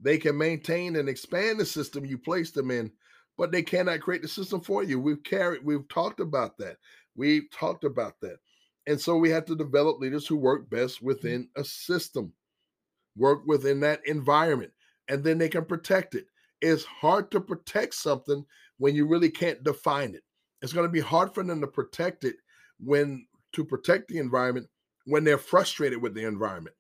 They 0.06 0.20
can 0.20 0.38
maintain 0.38 0.98
and 0.98 1.10
expand 1.10 1.60
the 1.60 1.65
system 1.65 2.06
you 2.06 2.20
place 2.20 2.52
them 2.52 2.70
in, 2.70 2.91
but 3.39 3.52
they 3.52 3.63
cannot 3.63 4.02
create 4.02 4.22
the 4.22 4.28
system 4.28 4.62
for 4.62 4.84
you. 4.84 5.00
We've 5.00 5.24
carried, 5.24 5.65
we've 5.65 5.88
talked 5.89 6.20
about 6.20 6.60
that. 6.60 6.78
We've 7.15 7.50
talked 7.52 7.84
about 7.84 8.22
that. 8.22 8.38
And 8.86 9.02
so 9.02 9.18
we 9.18 9.32
have 9.32 9.46
to 9.46 9.56
develop 9.56 10.00
leaders 10.00 10.28
who 10.28 10.36
work 10.36 10.70
best 10.70 10.98
mm-hmm. 10.98 11.08
within 11.08 11.50
a 11.58 11.63
system, 11.63 12.34
work 13.18 13.48
within 13.48 13.80
that 13.80 14.02
environment, 14.06 14.74
and 15.08 15.24
then 15.24 15.39
they 15.39 15.50
can 15.50 15.65
protect 15.65 16.13
it. 16.13 16.28
It's 16.62 16.84
hard 16.84 17.32
to 17.32 17.41
protect 17.41 17.96
something 17.96 18.46
when 18.78 18.94
you 18.94 19.08
really 19.08 19.32
can't 19.32 19.63
define 19.63 20.13
it. 20.13 20.22
It's 20.62 20.72
going 20.72 20.86
to 20.86 20.91
be 20.91 21.00
hard 21.00 21.34
for 21.34 21.44
them 21.44 21.62
to 21.62 21.68
protect 21.68 22.26
it 22.26 22.36
when 22.80 23.26
to 23.54 23.65
protect 23.65 24.10
the 24.10 24.20
environment 24.20 24.68
when 25.06 25.24
they're 25.24 25.39
frustrated 25.39 26.00
with 26.00 26.13
the 26.13 26.28
environment 26.28 26.76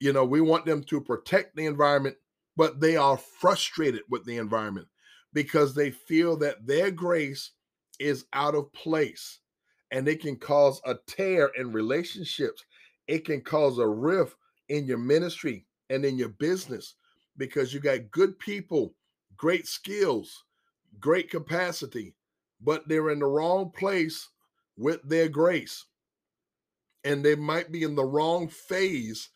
you 0.00 0.12
know, 0.12 0.24
we 0.24 0.40
want 0.40 0.66
them 0.66 0.82
to 0.84 1.00
protect 1.00 1.56
the 1.56 1.66
environment, 1.66 2.16
but 2.56 2.80
they 2.80 2.96
are 2.96 3.16
frustrated 3.16 4.02
with 4.10 4.24
the 4.24 4.36
environment 4.36 4.88
because 5.32 5.74
they 5.74 5.90
feel 5.90 6.36
that 6.38 6.66
their 6.66 6.90
grace 6.90 7.52
is 7.98 8.26
out 8.32 8.54
of 8.54 8.72
place 8.72 9.40
and 9.90 10.08
it 10.08 10.20
can 10.20 10.36
cause 10.36 10.80
a 10.84 10.96
tear 11.06 11.50
in 11.56 11.72
relationships. 11.72 12.64
It 13.06 13.24
can 13.24 13.40
cause 13.40 13.78
a 13.78 13.86
rift 13.86 14.36
in 14.68 14.86
your 14.86 14.98
ministry 14.98 15.66
and 15.90 16.04
in 16.04 16.18
your 16.18 16.30
business 16.30 16.94
because 17.36 17.72
you 17.72 17.80
got 17.80 18.10
good 18.10 18.38
people, 18.38 18.94
great 19.36 19.66
skills, 19.66 20.44
great 20.98 21.30
capacity, 21.30 22.14
but 22.60 22.86
they're 22.88 23.10
in 23.10 23.20
the 23.20 23.26
wrong 23.26 23.70
place 23.70 24.28
with 24.76 25.00
their 25.04 25.28
grace. 25.28 25.84
And 27.04 27.24
they 27.24 27.36
might 27.36 27.70
be 27.70 27.84
in 27.84 27.94
the 27.94 28.04
wrong 28.04 28.48
phase 28.48 29.28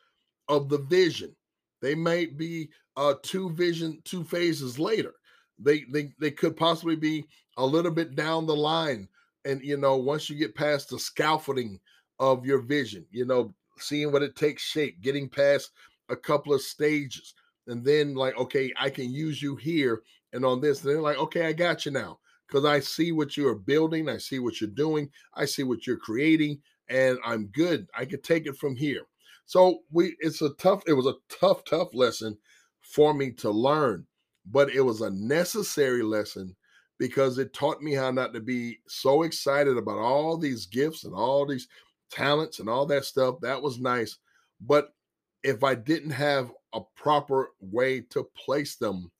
of 0.50 0.68
the 0.68 0.78
vision. 0.78 1.34
They 1.80 1.94
might 1.94 2.36
be 2.36 2.68
uh, 2.96 3.14
two 3.22 3.50
vision, 3.50 4.02
two 4.04 4.24
phases 4.24 4.78
later. 4.78 5.14
They, 5.58 5.84
they 5.92 6.12
they 6.18 6.30
could 6.30 6.56
possibly 6.56 6.96
be 6.96 7.24
a 7.56 7.64
little 7.64 7.90
bit 7.90 8.16
down 8.16 8.46
the 8.46 8.56
line, 8.56 9.08
and 9.44 9.62
you 9.62 9.76
know 9.76 9.96
once 9.96 10.28
you 10.28 10.36
get 10.36 10.54
past 10.54 10.90
the 10.90 10.98
scaffolding 10.98 11.78
of 12.18 12.44
your 12.44 12.60
vision, 12.60 13.06
you 13.10 13.24
know, 13.24 13.54
seeing 13.78 14.12
what 14.12 14.22
it 14.22 14.36
takes 14.36 14.62
shape, 14.62 15.00
getting 15.00 15.28
past 15.28 15.70
a 16.08 16.16
couple 16.16 16.52
of 16.52 16.60
stages, 16.60 17.34
and 17.66 17.84
then 17.84 18.14
like, 18.14 18.36
okay, 18.36 18.72
I 18.78 18.90
can 18.90 19.10
use 19.10 19.40
you 19.40 19.56
here 19.56 20.02
and 20.32 20.44
on 20.44 20.60
this. 20.60 20.82
And 20.82 20.90
they're 20.90 21.00
like, 21.00 21.18
okay, 21.18 21.46
I 21.46 21.52
got 21.52 21.86
you 21.86 21.92
now. 21.92 22.18
Because 22.46 22.64
I 22.64 22.80
see 22.80 23.12
what 23.12 23.36
you 23.36 23.46
are 23.46 23.54
building, 23.54 24.08
I 24.08 24.18
see 24.18 24.40
what 24.40 24.60
you're 24.60 24.70
doing, 24.70 25.08
I 25.34 25.44
see 25.44 25.62
what 25.62 25.86
you're 25.86 25.96
creating, 25.96 26.60
and 26.88 27.16
I'm 27.24 27.46
good. 27.46 27.86
I 27.96 28.04
can 28.04 28.20
take 28.22 28.46
it 28.46 28.56
from 28.56 28.74
here. 28.74 29.06
So 29.50 29.80
we 29.90 30.14
it's 30.20 30.42
a 30.42 30.50
tough, 30.50 30.84
it 30.86 30.92
was 30.92 31.06
a 31.06 31.16
tough, 31.28 31.64
tough 31.64 31.92
lesson 31.92 32.38
for 32.82 33.12
me 33.12 33.32
to 33.32 33.50
learn, 33.50 34.06
but 34.46 34.70
it 34.70 34.80
was 34.80 35.00
a 35.00 35.10
necessary 35.10 36.04
lesson 36.04 36.54
because 37.00 37.36
it 37.36 37.52
taught 37.52 37.82
me 37.82 37.92
how 37.92 38.12
not 38.12 38.32
to 38.34 38.40
be 38.40 38.78
so 38.86 39.24
excited 39.24 39.76
about 39.76 39.98
all 39.98 40.36
these 40.38 40.66
gifts 40.66 41.02
and 41.02 41.12
all 41.12 41.44
these 41.44 41.66
talents 42.12 42.60
and 42.60 42.68
all 42.68 42.86
that 42.86 43.04
stuff. 43.04 43.40
That 43.42 43.60
was 43.60 43.80
nice. 43.80 44.18
But 44.60 44.94
if 45.42 45.64
I 45.64 45.74
didn't 45.74 46.10
have 46.10 46.52
a 46.72 46.82
proper 46.94 47.50
way 47.58 48.02
to 48.10 48.28
place 48.36 48.76
them, 48.76 49.10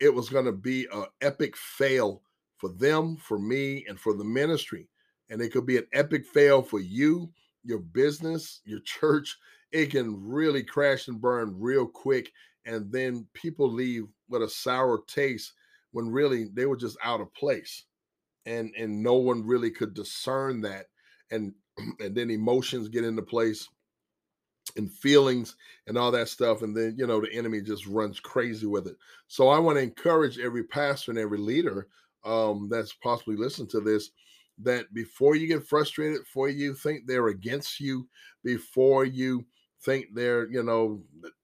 it 0.00 0.12
was 0.12 0.28
going 0.28 0.46
to 0.46 0.52
be 0.52 0.88
an 0.92 1.04
epic 1.20 1.56
fail 1.56 2.22
for 2.56 2.70
them, 2.70 3.16
for 3.18 3.38
me, 3.38 3.84
and 3.88 4.00
for 4.00 4.14
the 4.14 4.24
ministry. 4.24 4.88
And 5.28 5.40
it 5.40 5.52
could 5.52 5.64
be 5.64 5.76
an 5.76 5.86
epic 5.92 6.26
fail 6.26 6.60
for 6.60 6.80
you, 6.80 7.30
your 7.62 7.78
business, 7.78 8.62
your 8.64 8.80
church. 8.84 9.38
It 9.72 9.90
can 9.90 10.28
really 10.28 10.62
crash 10.62 11.08
and 11.08 11.20
burn 11.20 11.54
real 11.58 11.86
quick. 11.86 12.32
And 12.66 12.90
then 12.92 13.26
people 13.34 13.70
leave 13.70 14.04
with 14.28 14.42
a 14.42 14.48
sour 14.48 15.00
taste 15.06 15.52
when 15.92 16.10
really 16.10 16.48
they 16.52 16.66
were 16.66 16.76
just 16.76 16.96
out 17.02 17.20
of 17.20 17.32
place. 17.34 17.84
And 18.46 18.72
and 18.76 19.02
no 19.02 19.14
one 19.14 19.46
really 19.46 19.70
could 19.70 19.94
discern 19.94 20.60
that. 20.62 20.86
And 21.30 21.54
and 22.00 22.14
then 22.14 22.30
emotions 22.30 22.88
get 22.88 23.04
into 23.04 23.22
place 23.22 23.68
and 24.76 24.92
feelings 24.92 25.56
and 25.86 25.98
all 25.98 26.10
that 26.12 26.28
stuff. 26.28 26.62
And 26.62 26.76
then, 26.76 26.94
you 26.96 27.06
know, 27.06 27.20
the 27.20 27.32
enemy 27.32 27.60
just 27.60 27.86
runs 27.86 28.20
crazy 28.20 28.66
with 28.66 28.86
it. 28.86 28.96
So 29.26 29.48
I 29.48 29.58
want 29.58 29.78
to 29.78 29.82
encourage 29.82 30.38
every 30.38 30.64
pastor 30.64 31.10
and 31.10 31.18
every 31.18 31.38
leader 31.38 31.88
um, 32.24 32.68
that's 32.70 32.92
possibly 32.94 33.36
listening 33.36 33.68
to 33.68 33.80
this 33.80 34.10
that 34.62 34.92
before 34.92 35.36
you 35.36 35.46
get 35.46 35.66
frustrated, 35.66 36.20
before 36.20 36.48
you 36.48 36.74
think 36.74 37.06
they're 37.06 37.28
against 37.28 37.80
you, 37.80 38.06
before 38.44 39.04
you 39.04 39.46
think 39.82 40.06
they're, 40.14 40.48
you 40.50 40.62
know, 40.62 41.02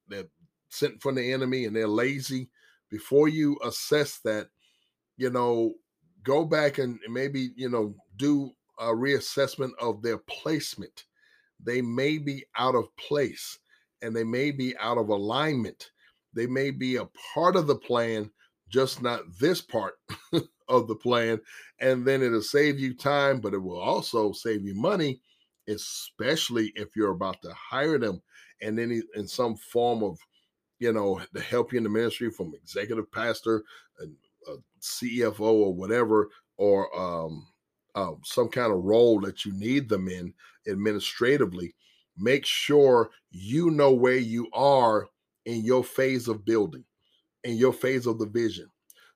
they're 0.09 0.29
sent 0.68 1.01
from 1.03 1.14
the 1.14 1.33
enemy 1.33 1.64
and 1.64 1.75
they're 1.75 1.88
lazy, 1.88 2.51
before 2.90 3.29
you 3.29 3.59
assess 3.64 4.18
that, 4.20 4.49
you 5.16 5.31
know, 5.31 5.75
go 6.22 6.44
back 6.44 6.79
and 6.79 6.99
maybe, 7.09 7.51
you 7.57 7.68
know, 7.68 7.94
do 8.16 8.53
a 8.79 8.87
reassessment 8.87 9.70
of 9.81 10.03
their 10.03 10.18
placement 10.18 11.05
they 11.61 11.81
may 11.81 12.18
be 12.18 12.44
out 12.59 12.75
of 12.75 12.94
place 12.96 13.59
and 14.03 14.14
they 14.14 14.25
may 14.25 14.51
be 14.51 14.77
out 14.79 14.99
of 14.99 15.09
alignment. 15.09 15.90
They 16.35 16.46
may 16.46 16.70
be 16.70 16.96
a 16.96 17.09
part 17.35 17.57
of 17.57 17.66
the 17.66 17.77
plan, 17.77 18.31
just 18.68 19.01
not 19.03 19.22
this 19.40 19.61
part 19.61 19.94
of 20.68 20.87
the 20.87 20.94
plan. 20.94 21.40
And 21.81 22.05
then 22.05 22.22
it'll 22.22 22.42
save 22.42 22.79
you 22.79 22.94
time, 22.94 23.40
but 23.40 23.55
it 23.55 23.59
will 23.59 23.81
also 23.81 24.33
save 24.33 24.64
you 24.64 24.75
money, 24.75 25.20
especially 25.68 26.72
if 26.76 26.96
you're 26.96 27.12
about 27.12 27.40
to 27.42 27.52
hire 27.55 27.98
them 27.98 28.22
and 28.62 28.79
any 28.79 29.02
in 29.14 29.26
some 29.26 29.57
form 29.57 30.02
of 30.02 30.18
you 30.79 30.92
know 30.92 31.20
to 31.35 31.40
help 31.40 31.72
you 31.72 31.79
in 31.79 31.85
the 31.85 31.90
ministry 31.90 32.31
from 32.31 32.55
executive 32.55 33.11
pastor 33.11 33.62
and 33.98 34.14
CFO 34.87 35.40
or 35.40 35.74
whatever, 35.74 36.31
or 36.57 36.96
um, 36.98 37.46
uh, 37.94 38.12
some 38.24 38.48
kind 38.48 38.72
of 38.72 38.85
role 38.85 39.20
that 39.20 39.44
you 39.44 39.52
need 39.52 39.88
them 39.88 40.09
in 40.09 40.33
administratively, 40.68 41.74
make 42.16 42.46
sure 42.46 43.11
you 43.31 43.70
know 43.70 43.92
where 43.92 44.16
you 44.16 44.48
are 44.52 45.09
in 45.44 45.64
your 45.64 45.85
phase 45.85 46.29
of 46.29 46.44
building, 46.44 46.85
in 47.44 47.57
your 47.57 47.72
phase 47.72 48.07
of 48.07 48.18
the 48.18 48.26
vision, 48.26 48.68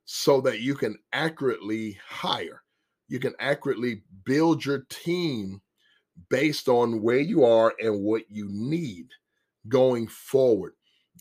so 0.04 0.40
that 0.40 0.60
you 0.60 0.74
can 0.74 0.96
accurately 1.12 1.98
hire, 2.06 2.62
you 3.08 3.18
can 3.18 3.34
accurately 3.38 4.02
build 4.24 4.64
your 4.64 4.86
team 4.90 5.60
based 6.28 6.68
on 6.68 7.02
where 7.02 7.20
you 7.20 7.44
are 7.44 7.74
and 7.80 8.02
what 8.02 8.22
you 8.28 8.48
need 8.50 9.08
going 9.68 10.06
forward. 10.06 10.74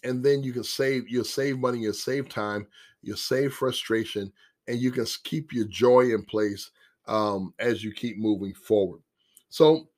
And 0.04 0.24
then 0.24 0.44
you 0.44 0.54
can 0.54 0.64
save, 0.64 1.10
you'll 1.10 1.24
save 1.24 1.60
money, 1.60 1.80
you'll 1.80 1.94
save 1.94 2.30
time, 2.30 2.68
you'll 3.02 3.18
save 3.18 3.54
frustration, 3.54 4.32
and 4.68 4.80
you 4.80 4.92
can 4.92 5.06
keep 5.24 5.52
your 5.52 5.66
joy 5.66 6.14
in 6.14 6.24
place 6.24 6.72
um, 7.08 7.54
as 7.60 7.84
you 7.84 7.92
keep 7.92 8.18
moving 8.18 8.54
forward. 8.54 9.02
So, 9.50 9.90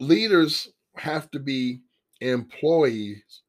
leaders 0.00 0.68
have 0.96 1.30
to 1.30 1.38
be 1.38 1.80
employees 2.20 3.42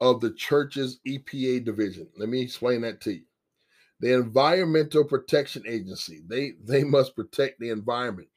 of 0.00 0.20
the 0.20 0.32
church's 0.32 1.00
EPA 1.06 1.64
division. 1.64 2.06
Let 2.16 2.28
me 2.28 2.42
explain 2.42 2.82
that 2.82 3.00
to 3.02 3.14
you. 3.14 3.22
The 4.00 4.12
Environmental 4.12 5.04
Protection 5.04 5.62
Agency, 5.66 6.22
they 6.28 6.52
they 6.62 6.84
must 6.84 7.16
protect 7.16 7.58
the 7.58 7.70
environment. 7.70 8.28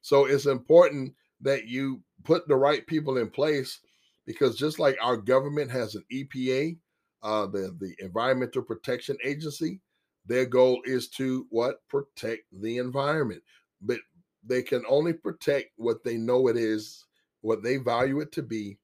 So 0.00 0.24
it's 0.24 0.46
important 0.46 1.14
that 1.42 1.66
you 1.66 2.02
put 2.24 2.46
the 2.48 2.56
right 2.56 2.86
people 2.86 3.18
in 3.18 3.28
place 3.28 3.80
because 4.26 4.56
just 4.56 4.78
like 4.78 4.96
our 5.02 5.16
government 5.16 5.70
has 5.70 5.94
an 5.94 6.04
EPA, 6.12 6.76
uh, 7.22 7.46
the 7.46 7.76
the 7.78 7.94
Environmental 7.98 8.62
Protection 8.62 9.16
Agency, 9.24 9.80
their 10.26 10.46
goal 10.46 10.80
is 10.84 11.08
to 11.10 11.46
what? 11.50 11.86
Protect 11.88 12.42
the 12.52 12.78
environment. 12.78 13.42
But 13.80 13.98
they 14.44 14.62
can 14.62 14.84
only 14.88 15.12
protect 15.12 15.70
what 15.76 16.02
they 16.04 16.16
know 16.16 16.48
it 16.48 16.56
is, 16.56 17.04
what 17.40 17.62
they 17.62 17.76
value 17.76 18.20
it 18.20 18.32
to 18.32 18.42
be, 18.42 18.78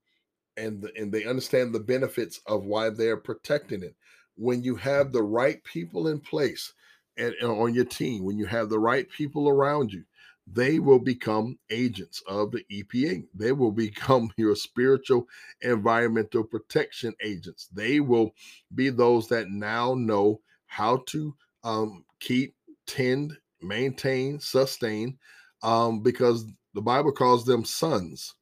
and 0.56 0.84
and 0.96 1.12
they 1.12 1.24
understand 1.24 1.72
the 1.74 1.80
benefits 1.80 2.40
of 2.46 2.64
why 2.64 2.90
they're 2.90 3.16
protecting 3.16 3.82
it. 3.82 3.94
When 4.36 4.62
you 4.62 4.76
have 4.76 5.12
the 5.12 5.22
right 5.22 5.62
people 5.64 6.08
in 6.08 6.20
place 6.20 6.72
and, 7.16 7.34
and 7.40 7.50
on 7.50 7.74
your 7.74 7.84
team, 7.84 8.24
when 8.24 8.38
you 8.38 8.46
have 8.46 8.68
the 8.68 8.78
right 8.78 9.08
people 9.10 9.48
around 9.48 9.92
you, 9.92 10.04
they 10.52 10.78
will 10.78 10.98
become 10.98 11.58
agents 11.70 12.22
of 12.26 12.52
the 12.52 12.64
EPA. 12.70 13.26
They 13.34 13.52
will 13.52 13.72
become 13.72 14.30
your 14.36 14.54
spiritual 14.56 15.28
environmental 15.60 16.44
protection 16.44 17.14
agents. 17.22 17.68
They 17.72 18.00
will 18.00 18.34
be 18.74 18.90
those 18.90 19.28
that 19.28 19.50
now 19.50 19.94
know 19.94 20.40
how 20.66 21.02
to 21.08 21.34
um, 21.64 22.04
keep, 22.20 22.54
tend, 22.86 23.36
maintain, 23.60 24.40
sustain, 24.40 25.18
um, 25.62 26.02
because 26.02 26.46
the 26.74 26.80
Bible 26.82 27.12
calls 27.12 27.44
them 27.44 27.64
sons. 27.64 28.34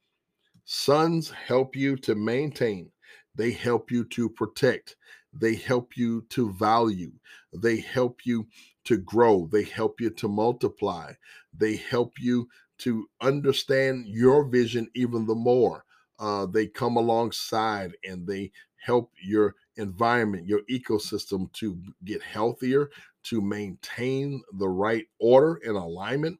Sons 0.64 1.31
help 1.31 1.77
you 1.77 1.97
to 1.97 2.14
maintain, 2.14 2.90
they 3.37 3.53
help 3.53 3.90
you 3.90 4.05
to 4.05 4.29
protect, 4.29 4.97
they 5.33 5.55
help 5.55 5.97
you 5.97 6.23
to 6.31 6.53
value, 6.53 7.12
they 7.53 7.79
help 7.79 8.27
you 8.27 8.47
to 8.87 8.96
grow, 8.96 9.49
they 9.53 9.64
help 9.64 10.01
you 10.01 10.11
to 10.11 10.29
multiply, 10.29 11.12
they 11.57 11.77
help 11.77 12.20
you 12.20 12.49
to 12.79 13.09
understand 13.20 14.07
your 14.07 14.44
vision 14.44 14.88
even 14.94 15.27
the 15.27 15.35
more. 15.35 15.85
Uh, 16.18 16.46
they 16.46 16.66
come 16.66 16.96
alongside 16.96 17.92
and 18.09 18.27
they 18.27 18.51
help 18.77 19.11
your 19.22 19.55
environment, 19.77 20.46
your 20.46 20.61
ecosystem 20.70 21.53
to 21.53 21.79
get 22.05 22.22
healthier, 22.22 22.90
to 23.25 23.40
maintain 23.40 24.42
the 24.55 24.68
right 24.68 25.07
order 25.18 25.61
and 25.64 25.77
alignment 25.77 26.38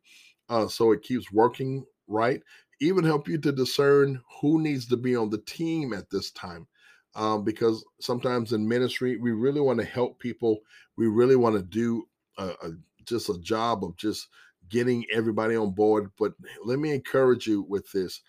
uh, 0.49 0.69
so 0.69 0.93
it 0.93 1.03
keeps 1.03 1.33
working 1.33 1.85
right. 2.07 2.43
Even 2.81 3.05
help 3.05 3.29
you 3.29 3.39
to 3.39 3.53
discern 3.53 4.21
who 4.41 4.61
needs 4.61 4.87
to 4.87 4.97
be 4.97 5.17
on 5.17 5.31
the 5.31 5.39
team 5.39 5.93
at 5.93 6.11
this 6.11 6.31
time. 6.31 6.67
Um, 7.15 7.45
because 7.45 7.85
sometimes 8.01 8.53
in 8.53 8.69
ministry, 8.69 9.17
we 9.17 9.33
really 9.33 9.61
want 9.61 9.81
to 9.81 9.87
help 9.87 10.19
people. 10.19 10.59
We 10.97 11.07
really 11.07 11.37
want 11.37 11.57
to 11.57 11.63
do 11.63 12.07
a, 12.39 12.49
a, 12.49 12.71
just 13.05 13.29
a 13.29 13.39
job 13.39 13.85
of 13.85 13.97
just 13.97 14.29
getting 14.69 15.05
everybody 15.13 15.57
on 15.57 15.71
board. 15.71 16.11
But 16.19 16.35
let 16.65 16.79
me 16.79 16.93
encourage 16.93 17.47
you 17.47 17.63
with 17.63 17.91
this. 17.93 18.23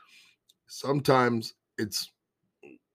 Sometimes 0.68 1.54
it's 1.78 2.12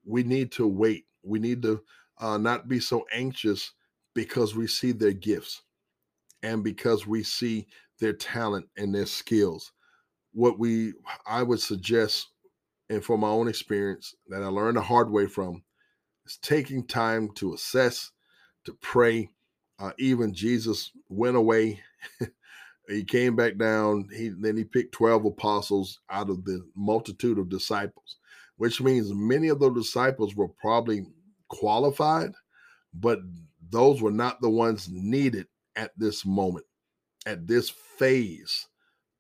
we 0.05 0.23
need 0.23 0.53
to 0.53 0.67
wait. 0.67 1.07
We 1.23 1.39
need 1.39 1.63
to 1.63 1.83
uh, 2.19 2.39
not 2.39 2.69
be 2.69 2.81
so 2.81 3.07
anxious 3.13 3.73
because 4.15 4.55
we 4.55 4.67
see 4.67 4.93
their 4.93 5.13
gifts 5.13 5.63
and 6.43 6.63
because 6.63 7.07
we 7.07 7.23
see 7.23 7.67
their 7.99 8.13
talent 8.13 8.69
and 8.77 8.95
their 8.95 9.07
skills. 9.07 9.73
What 10.33 10.59
we 10.59 10.95
I 11.27 11.43
would 11.43 11.61
suggest, 11.61 12.29
and 12.89 13.05
from 13.05 13.21
my 13.21 13.29
own 13.29 13.49
experience 13.49 14.15
that 14.29 14.43
I 14.43 14.47
learned 14.47 14.77
the 14.77 14.83
hard 14.83 15.11
way 15.11 15.27
from, 15.27 15.63
is 16.27 16.39
taking 16.39 16.87
time 16.87 17.31
to 17.37 17.55
assess, 17.55 18.11
to 18.65 18.75
pray. 18.75 19.31
Uh, 19.79 19.93
even 19.99 20.33
Jesus 20.33 20.93
went 21.13 21.37
away. 21.37 21.81
he 22.89 23.05
came 23.05 23.37
back 23.37 23.57
down. 23.57 24.09
He 24.15 24.29
then 24.29 24.57
he 24.57 24.65
picked 24.65 24.93
twelve 24.93 25.25
apostles 25.25 26.01
out 26.11 26.31
of 26.31 26.45
the 26.45 26.65
multitude 26.75 27.39
of 27.39 27.49
disciples, 27.49 28.17
which 28.57 28.81
means 28.81 29.13
many 29.13 29.49
of 29.49 29.61
the 29.61 29.71
disciples 29.71 30.35
were 30.35 30.49
probably 30.49 31.07
qualified, 31.49 32.33
but 32.95 33.21
those 33.71 34.03
were 34.03 34.11
not 34.11 34.41
the 34.41 34.51
ones 34.51 34.89
needed 34.91 35.47
at 35.77 35.93
this 35.97 36.25
moment, 36.25 36.67
at 37.27 37.47
this 37.47 37.71
phase 37.71 38.69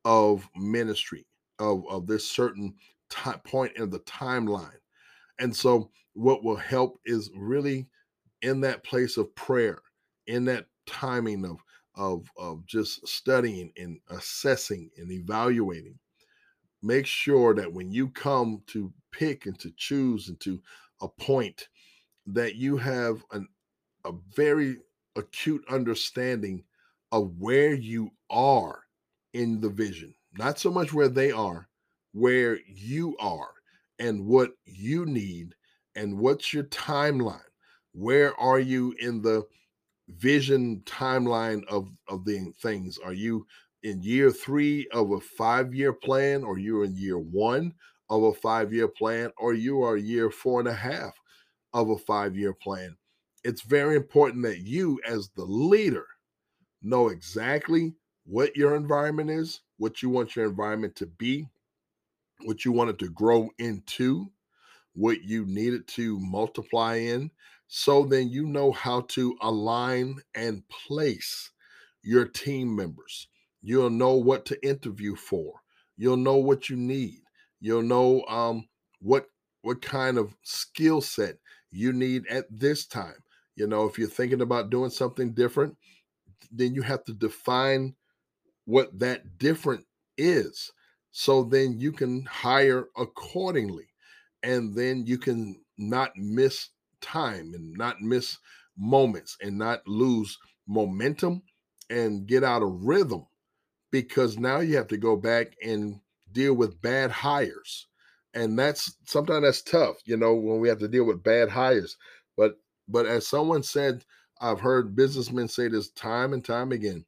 of 0.04 0.48
ministry, 0.56 1.26
of, 1.58 1.84
of 1.88 2.06
this 2.06 2.28
certain 2.28 2.74
time, 3.08 3.38
point 3.40 3.72
in 3.76 3.90
the 3.90 4.00
timeline. 4.00 4.70
And 5.38 5.54
so, 5.54 5.90
what 6.14 6.44
will 6.44 6.56
help 6.56 7.00
is 7.04 7.30
really 7.36 7.88
in 8.42 8.60
that 8.62 8.84
place 8.84 9.16
of 9.16 9.34
prayer, 9.34 9.80
in 10.26 10.44
that 10.46 10.66
timing 10.86 11.44
of 11.44 11.58
of 11.94 12.30
of 12.36 12.66
just 12.66 13.06
studying 13.06 13.72
and 13.76 13.98
assessing 14.10 14.90
and 14.96 15.10
evaluating. 15.10 15.98
Make 16.82 17.06
sure 17.06 17.54
that 17.54 17.72
when 17.72 17.92
you 17.92 18.08
come 18.08 18.62
to 18.68 18.92
pick 19.12 19.46
and 19.46 19.58
to 19.60 19.72
choose 19.76 20.28
and 20.28 20.40
to 20.40 20.60
appoint, 21.00 21.68
that 22.26 22.56
you 22.56 22.76
have 22.76 23.24
an, 23.32 23.48
a 24.04 24.12
very 24.34 24.78
acute 25.16 25.64
understanding 25.70 26.64
of 27.12 27.34
where 27.38 27.74
you 27.74 28.10
are 28.30 28.82
in 29.32 29.60
the 29.60 29.68
vision, 29.68 30.14
not 30.38 30.58
so 30.58 30.70
much 30.70 30.92
where 30.92 31.08
they 31.08 31.30
are, 31.30 31.68
where 32.12 32.58
you 32.66 33.16
are 33.18 33.52
and 33.98 34.26
what 34.26 34.52
you 34.64 35.06
need 35.06 35.54
and 35.94 36.18
what's 36.18 36.52
your 36.52 36.64
timeline. 36.64 37.40
Where 37.92 38.38
are 38.40 38.58
you 38.58 38.94
in 38.98 39.20
the 39.20 39.44
vision 40.08 40.82
timeline 40.84 41.64
of, 41.66 41.90
of 42.08 42.24
the 42.24 42.52
things? 42.60 42.98
Are 43.04 43.12
you 43.12 43.46
in 43.82 44.02
year 44.02 44.30
three 44.30 44.86
of 44.92 45.10
a 45.12 45.20
five 45.20 45.74
year 45.74 45.92
plan, 45.92 46.44
or 46.44 46.58
you're 46.58 46.84
in 46.84 46.96
year 46.96 47.18
one 47.18 47.74
of 48.10 48.22
a 48.22 48.32
five 48.32 48.72
year 48.72 48.88
plan, 48.88 49.30
or 49.38 49.54
you 49.54 49.82
are 49.82 49.96
year 49.96 50.30
four 50.30 50.60
and 50.60 50.68
a 50.68 50.74
half 50.74 51.14
of 51.72 51.90
a 51.90 51.98
five 51.98 52.36
year 52.36 52.52
plan? 52.52 52.96
It's 53.44 53.62
very 53.62 53.96
important 53.96 54.42
that 54.44 54.60
you, 54.60 55.00
as 55.06 55.30
the 55.30 55.44
leader, 55.44 56.06
know 56.82 57.08
exactly 57.08 57.94
what 58.24 58.56
your 58.56 58.76
environment 58.76 59.30
is, 59.30 59.60
what 59.78 60.02
you 60.02 60.10
want 60.10 60.36
your 60.36 60.46
environment 60.46 60.94
to 60.96 61.06
be, 61.06 61.48
what 62.42 62.64
you 62.64 62.72
want 62.72 62.90
it 62.90 62.98
to 63.00 63.10
grow 63.10 63.50
into, 63.58 64.30
what 64.94 65.22
you 65.22 65.44
need 65.46 65.74
it 65.74 65.86
to 65.88 66.18
multiply 66.20 66.96
in. 66.96 67.30
So 67.74 68.04
then 68.04 68.28
you 68.28 68.44
know 68.44 68.70
how 68.70 69.00
to 69.08 69.34
align 69.40 70.18
and 70.34 70.62
place 70.68 71.50
your 72.02 72.26
team 72.26 72.76
members. 72.76 73.28
You'll 73.62 73.88
know 73.88 74.12
what 74.12 74.44
to 74.46 74.62
interview 74.62 75.16
for. 75.16 75.54
You'll 75.96 76.18
know 76.18 76.36
what 76.36 76.68
you 76.68 76.76
need. 76.76 77.20
You'll 77.60 77.80
know 77.80 78.24
um, 78.28 78.68
what 79.00 79.24
what 79.62 79.80
kind 79.80 80.18
of 80.18 80.36
skill 80.42 81.00
set 81.00 81.36
you 81.70 81.94
need 81.94 82.26
at 82.26 82.44
this 82.50 82.84
time. 82.84 83.16
You 83.56 83.66
know, 83.66 83.86
if 83.86 83.98
you're 83.98 84.06
thinking 84.06 84.42
about 84.42 84.68
doing 84.68 84.90
something 84.90 85.32
different, 85.32 85.74
then 86.50 86.74
you 86.74 86.82
have 86.82 87.04
to 87.04 87.14
define 87.14 87.94
what 88.66 88.98
that 88.98 89.38
different 89.38 89.86
is. 90.18 90.70
So 91.10 91.42
then 91.42 91.80
you 91.80 91.92
can 91.92 92.26
hire 92.26 92.88
accordingly. 92.98 93.88
And 94.42 94.74
then 94.74 95.06
you 95.06 95.16
can 95.16 95.62
not 95.78 96.10
miss 96.16 96.68
time 97.02 97.52
and 97.54 97.72
not 97.76 98.00
miss 98.00 98.38
moments 98.78 99.36
and 99.42 99.58
not 99.58 99.86
lose 99.86 100.38
momentum 100.66 101.42
and 101.90 102.26
get 102.26 102.42
out 102.42 102.62
of 102.62 102.84
rhythm 102.84 103.26
because 103.90 104.38
now 104.38 104.60
you 104.60 104.76
have 104.76 104.88
to 104.88 104.96
go 104.96 105.14
back 105.14 105.54
and 105.62 106.00
deal 106.32 106.54
with 106.54 106.80
bad 106.80 107.10
hires. 107.10 107.86
And 108.34 108.58
that's 108.58 108.96
sometimes 109.04 109.42
that's 109.42 109.62
tough, 109.62 109.96
you 110.06 110.16
know, 110.16 110.34
when 110.34 110.58
we 110.58 110.68
have 110.68 110.78
to 110.78 110.88
deal 110.88 111.04
with 111.04 111.22
bad 111.22 111.50
hires. 111.50 111.98
But 112.36 112.58
but 112.88 113.06
as 113.06 113.26
someone 113.26 113.62
said, 113.62 114.04
I've 114.40 114.60
heard 114.60 114.96
businessmen 114.96 115.48
say 115.48 115.68
this 115.68 115.90
time 115.90 116.32
and 116.32 116.42
time 116.44 116.72
again: 116.72 117.04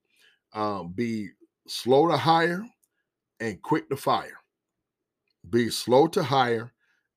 um, 0.53 0.93
be 0.93 1.31
slow 1.67 2.09
to 2.09 2.17
hire 2.17 2.65
and 3.41 3.61
quick 3.63 3.89
to 3.89 3.97
fire. 3.97 4.39
Be 5.49 5.71
slow 5.71 6.07
to 6.09 6.23
hire 6.23 6.73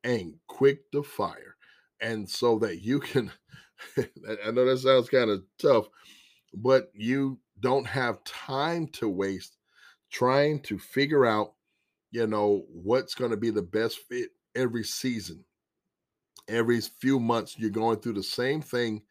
and 0.06 0.36
quick 0.48 0.90
to 0.92 1.04
fire. 1.04 1.57
And 2.02 2.30
so 2.30 2.60
that 2.60 2.82
you 2.82 3.00
can, 3.00 3.32
I 3.98 4.52
know 4.52 4.66
that 4.66 4.80
sounds 4.80 5.10
kind 5.10 5.30
of 5.30 5.44
tough, 5.60 5.88
but 6.54 6.92
you 6.94 7.40
don't 7.60 7.88
have 7.88 8.24
time 8.24 8.88
to 8.94 9.10
waste 9.10 9.58
trying 10.12 10.62
to 10.62 10.80
figure 10.80 11.26
out, 11.26 11.54
you 12.12 12.28
know, 12.28 12.66
what's 12.72 13.16
going 13.16 13.32
to 13.32 13.38
be 13.38 13.50
the 13.50 13.62
best 13.62 14.00
fit 14.00 14.30
every 14.56 14.84
season. 14.84 15.44
Every 16.48 16.80
few 16.80 17.20
months, 17.20 17.58
you're 17.58 17.70
going 17.70 18.00
through 18.00 18.14
the 18.14 18.24
same 18.24 18.62
thing 18.62 19.04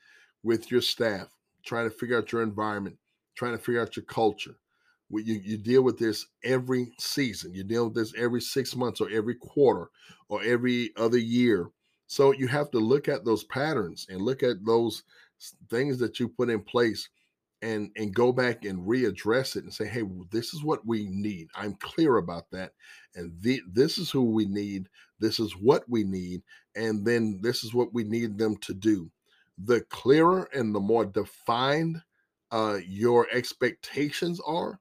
with 0.42 0.70
your 0.70 0.80
staff, 0.80 1.28
trying 1.64 1.88
to 1.88 1.94
figure 1.94 2.16
out 2.16 2.32
your 2.32 2.42
environment, 2.42 2.96
trying 3.36 3.52
to 3.52 3.62
figure 3.62 3.82
out 3.82 3.96
your 3.96 4.06
culture, 4.06 4.56
you, 5.10 5.40
you 5.42 5.56
deal 5.56 5.82
with 5.82 5.98
this 5.98 6.26
every 6.42 6.92
season. 6.98 7.54
You 7.54 7.64
deal 7.64 7.86
with 7.86 7.94
this 7.94 8.14
every 8.16 8.40
six 8.40 8.74
months 8.74 9.00
or 9.00 9.08
every 9.10 9.34
quarter 9.34 9.90
or 10.28 10.42
every 10.42 10.90
other 10.96 11.18
year. 11.18 11.70
So 12.06 12.32
you 12.32 12.46
have 12.48 12.70
to 12.70 12.78
look 12.78 13.08
at 13.08 13.24
those 13.24 13.44
patterns 13.44 14.06
and 14.08 14.20
look 14.20 14.42
at 14.42 14.64
those 14.64 15.02
things 15.70 15.98
that 15.98 16.18
you 16.20 16.28
put 16.28 16.50
in 16.50 16.62
place 16.62 17.08
and 17.62 17.90
and 17.96 18.14
go 18.14 18.32
back 18.32 18.64
and 18.64 18.86
readdress 18.86 19.56
it 19.56 19.64
and 19.64 19.72
say, 19.72 19.86
hey, 19.86 20.02
this 20.30 20.52
is 20.54 20.62
what 20.62 20.86
we 20.86 21.06
need. 21.06 21.48
I'm 21.54 21.74
clear 21.74 22.18
about 22.18 22.50
that. 22.52 22.72
And 23.14 23.32
the, 23.40 23.60
this 23.72 23.98
is 23.98 24.10
who 24.10 24.22
we 24.22 24.44
need. 24.44 24.88
This 25.18 25.40
is 25.40 25.56
what 25.56 25.84
we 25.88 26.04
need. 26.04 26.42
And 26.74 27.04
then 27.04 27.40
this 27.42 27.64
is 27.64 27.72
what 27.72 27.92
we 27.94 28.04
need 28.04 28.36
them 28.38 28.56
to 28.58 28.74
do. 28.74 29.10
The 29.58 29.80
clearer 29.88 30.48
and 30.52 30.74
the 30.74 30.80
more 30.80 31.06
defined 31.06 32.02
uh, 32.50 32.78
your 32.86 33.26
expectations 33.32 34.38
are, 34.46 34.78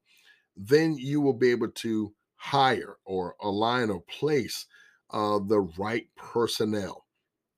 then 0.57 0.97
you 0.97 1.21
will 1.21 1.33
be 1.33 1.51
able 1.51 1.71
to 1.71 2.13
hire 2.35 2.97
or 3.05 3.35
align 3.41 3.89
or 3.89 4.01
place 4.01 4.65
uh, 5.11 5.39
the 5.39 5.61
right 5.77 6.07
personnel 6.17 7.04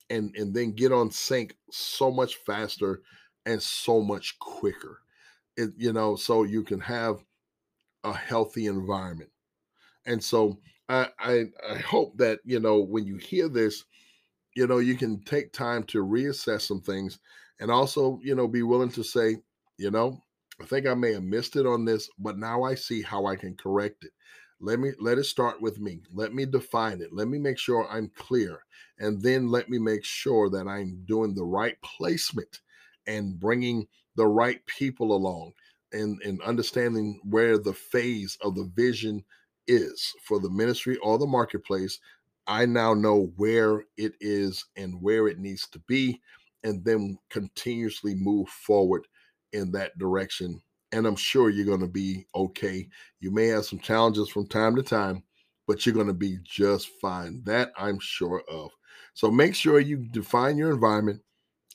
and 0.09 0.35
and 0.35 0.53
then 0.53 0.71
get 0.71 0.91
on 0.91 1.11
sync 1.11 1.55
so 1.71 2.11
much 2.11 2.35
faster 2.37 3.01
and 3.45 3.61
so 3.61 4.01
much 4.01 4.37
quicker 4.39 4.99
it, 5.55 5.71
you 5.77 5.93
know 5.93 6.15
so 6.15 6.43
you 6.43 6.63
can 6.63 6.79
have 6.79 7.23
a 8.03 8.13
healthy 8.13 8.67
environment 8.67 9.29
and 10.05 10.23
so 10.23 10.57
I, 10.89 11.07
I 11.19 11.45
i 11.69 11.75
hope 11.77 12.17
that 12.17 12.39
you 12.45 12.59
know 12.59 12.79
when 12.79 13.05
you 13.05 13.17
hear 13.17 13.49
this 13.49 13.85
you 14.55 14.67
know 14.67 14.77
you 14.77 14.95
can 14.95 15.21
take 15.23 15.51
time 15.53 15.83
to 15.85 16.03
reassess 16.03 16.61
some 16.61 16.81
things 16.81 17.19
and 17.59 17.71
also 17.71 18.19
you 18.23 18.35
know 18.35 18.47
be 18.47 18.63
willing 18.63 18.91
to 18.91 19.03
say 19.03 19.37
you 19.77 19.91
know 19.91 20.21
I 20.59 20.65
think 20.65 20.87
I 20.87 20.93
may 20.93 21.13
have 21.13 21.23
missed 21.23 21.55
it 21.55 21.65
on 21.65 21.85
this, 21.85 22.09
but 22.17 22.37
now 22.37 22.63
I 22.63 22.75
see 22.75 23.01
how 23.01 23.25
I 23.27 23.35
can 23.35 23.55
correct 23.55 24.03
it. 24.03 24.11
Let 24.59 24.79
me 24.79 24.91
let 24.99 25.17
it 25.17 25.25
start 25.25 25.61
with 25.61 25.79
me. 25.79 26.01
Let 26.13 26.33
me 26.33 26.45
define 26.45 27.01
it. 27.01 27.13
Let 27.13 27.27
me 27.27 27.37
make 27.37 27.59
sure 27.59 27.87
I'm 27.89 28.11
clear. 28.15 28.59
And 28.99 29.21
then 29.21 29.49
let 29.49 29.69
me 29.69 29.77
make 29.77 30.03
sure 30.03 30.49
that 30.49 30.67
I'm 30.67 31.03
doing 31.07 31.35
the 31.35 31.45
right 31.45 31.79
placement 31.83 32.61
and 33.05 33.39
bringing 33.39 33.87
the 34.15 34.25
right 34.25 34.65
people 34.65 35.15
along 35.15 35.53
and, 35.93 36.19
and 36.23 36.41
understanding 36.41 37.19
where 37.23 37.57
the 37.57 37.73
phase 37.73 38.37
of 38.41 38.55
the 38.55 38.69
vision 38.75 39.23
is 39.67 40.13
for 40.23 40.39
the 40.39 40.49
ministry 40.49 40.97
or 40.97 41.19
the 41.19 41.27
marketplace. 41.27 41.99
I 42.47 42.65
now 42.65 42.93
know 42.93 43.31
where 43.35 43.83
it 43.97 44.13
is 44.19 44.65
and 44.75 45.01
where 45.01 45.27
it 45.27 45.37
needs 45.37 45.67
to 45.69 45.79
be, 45.79 46.21
and 46.63 46.83
then 46.83 47.19
continuously 47.29 48.15
move 48.15 48.47
forward 48.49 49.07
in 49.53 49.71
that 49.73 49.97
direction. 49.97 50.61
And 50.97 51.05
I'm 51.05 51.15
sure 51.15 51.51
you're 51.51 51.63
going 51.63 51.81
to 51.81 51.87
be 51.87 52.25
okay. 52.33 52.89
You 53.19 53.29
may 53.29 53.45
have 53.49 53.65
some 53.65 53.77
challenges 53.77 54.29
from 54.29 54.47
time 54.47 54.75
to 54.77 54.81
time, 54.81 55.21
but 55.67 55.85
you're 55.85 55.93
going 55.93 56.07
to 56.07 56.13
be 56.13 56.39
just 56.43 56.89
fine. 56.99 57.43
That 57.45 57.71
I'm 57.77 57.99
sure 57.99 58.41
of. 58.49 58.71
So 59.13 59.29
make 59.29 59.53
sure 59.53 59.79
you 59.79 60.07
define 60.09 60.57
your 60.57 60.71
environment 60.71 61.21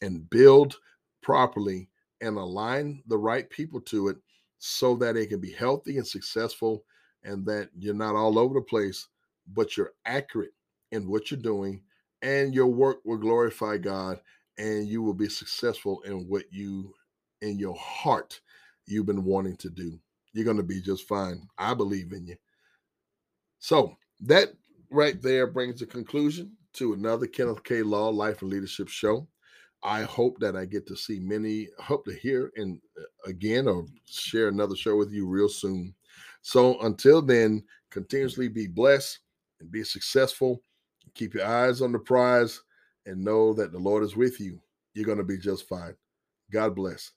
and 0.00 0.28
build 0.28 0.74
properly 1.22 1.88
and 2.20 2.36
align 2.36 3.04
the 3.06 3.16
right 3.16 3.48
people 3.48 3.80
to 3.82 4.08
it 4.08 4.16
so 4.58 4.96
that 4.96 5.16
it 5.16 5.28
can 5.28 5.38
be 5.38 5.52
healthy 5.52 5.98
and 5.98 6.06
successful 6.06 6.84
and 7.22 7.46
that 7.46 7.68
you're 7.78 7.94
not 7.94 8.16
all 8.16 8.40
over 8.40 8.54
the 8.54 8.60
place, 8.60 9.06
but 9.54 9.76
you're 9.76 9.92
accurate 10.04 10.52
in 10.90 11.08
what 11.08 11.30
you're 11.30 11.38
doing 11.38 11.80
and 12.22 12.52
your 12.52 12.66
work 12.66 12.98
will 13.04 13.18
glorify 13.18 13.76
God 13.76 14.20
and 14.58 14.88
you 14.88 15.00
will 15.00 15.14
be 15.14 15.28
successful 15.28 16.00
in 16.00 16.28
what 16.28 16.44
you 16.50 16.92
in 17.40 17.56
your 17.56 17.76
heart 17.76 18.40
you've 18.92 19.06
been 19.06 19.24
wanting 19.24 19.56
to 19.56 19.70
do. 19.70 19.98
You're 20.32 20.44
going 20.44 20.56
to 20.58 20.62
be 20.62 20.80
just 20.80 21.08
fine. 21.08 21.48
I 21.58 21.74
believe 21.74 22.12
in 22.12 22.26
you. 22.26 22.36
So 23.58 23.96
that 24.20 24.48
right 24.90 25.20
there 25.20 25.46
brings 25.46 25.82
a 25.82 25.86
conclusion 25.86 26.52
to 26.74 26.92
another 26.92 27.26
Kenneth 27.26 27.64
K. 27.64 27.82
Law 27.82 28.08
Life 28.08 28.42
and 28.42 28.50
Leadership 28.50 28.88
Show. 28.88 29.26
I 29.82 30.02
hope 30.02 30.38
that 30.38 30.56
I 30.56 30.64
get 30.64 30.86
to 30.86 30.96
see 30.96 31.18
many, 31.18 31.68
hope 31.78 32.04
to 32.04 32.14
hear 32.14 32.52
and 32.56 32.80
uh, 32.98 33.28
again 33.28 33.66
or 33.66 33.86
share 34.06 34.48
another 34.48 34.76
show 34.76 34.96
with 34.96 35.12
you 35.12 35.26
real 35.26 35.48
soon. 35.48 35.94
So 36.42 36.80
until 36.80 37.20
then, 37.20 37.64
continuously 37.90 38.48
be 38.48 38.68
blessed 38.68 39.18
and 39.60 39.70
be 39.70 39.82
successful. 39.82 40.62
Keep 41.14 41.34
your 41.34 41.46
eyes 41.46 41.82
on 41.82 41.92
the 41.92 41.98
prize 41.98 42.60
and 43.06 43.24
know 43.24 43.52
that 43.54 43.72
the 43.72 43.78
Lord 43.78 44.04
is 44.04 44.16
with 44.16 44.40
you. 44.40 44.60
You're 44.94 45.06
going 45.06 45.18
to 45.18 45.24
be 45.24 45.38
just 45.38 45.68
fine. 45.68 45.96
God 46.52 46.76
bless. 46.76 47.10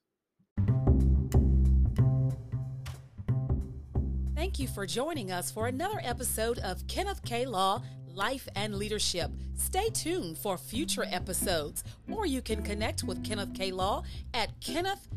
Thank 4.45 4.59
you 4.59 4.67
for 4.67 4.85
joining 4.85 5.31
us 5.31 5.49
for 5.49 5.65
another 5.65 5.99
episode 6.03 6.59
of 6.59 6.85
Kenneth 6.85 7.25
K. 7.25 7.47
Law 7.47 7.81
Life 8.13 8.47
and 8.55 8.75
Leadership. 8.75 9.31
Stay 9.55 9.89
tuned 9.89 10.37
for 10.37 10.55
future 10.55 11.07
episodes, 11.09 11.83
or 12.11 12.27
you 12.27 12.43
can 12.43 12.61
connect 12.61 13.03
with 13.03 13.23
Kenneth 13.23 13.55
K. 13.55 13.71
Law 13.71 14.03
at 14.35 14.51
kenneth 14.61 15.07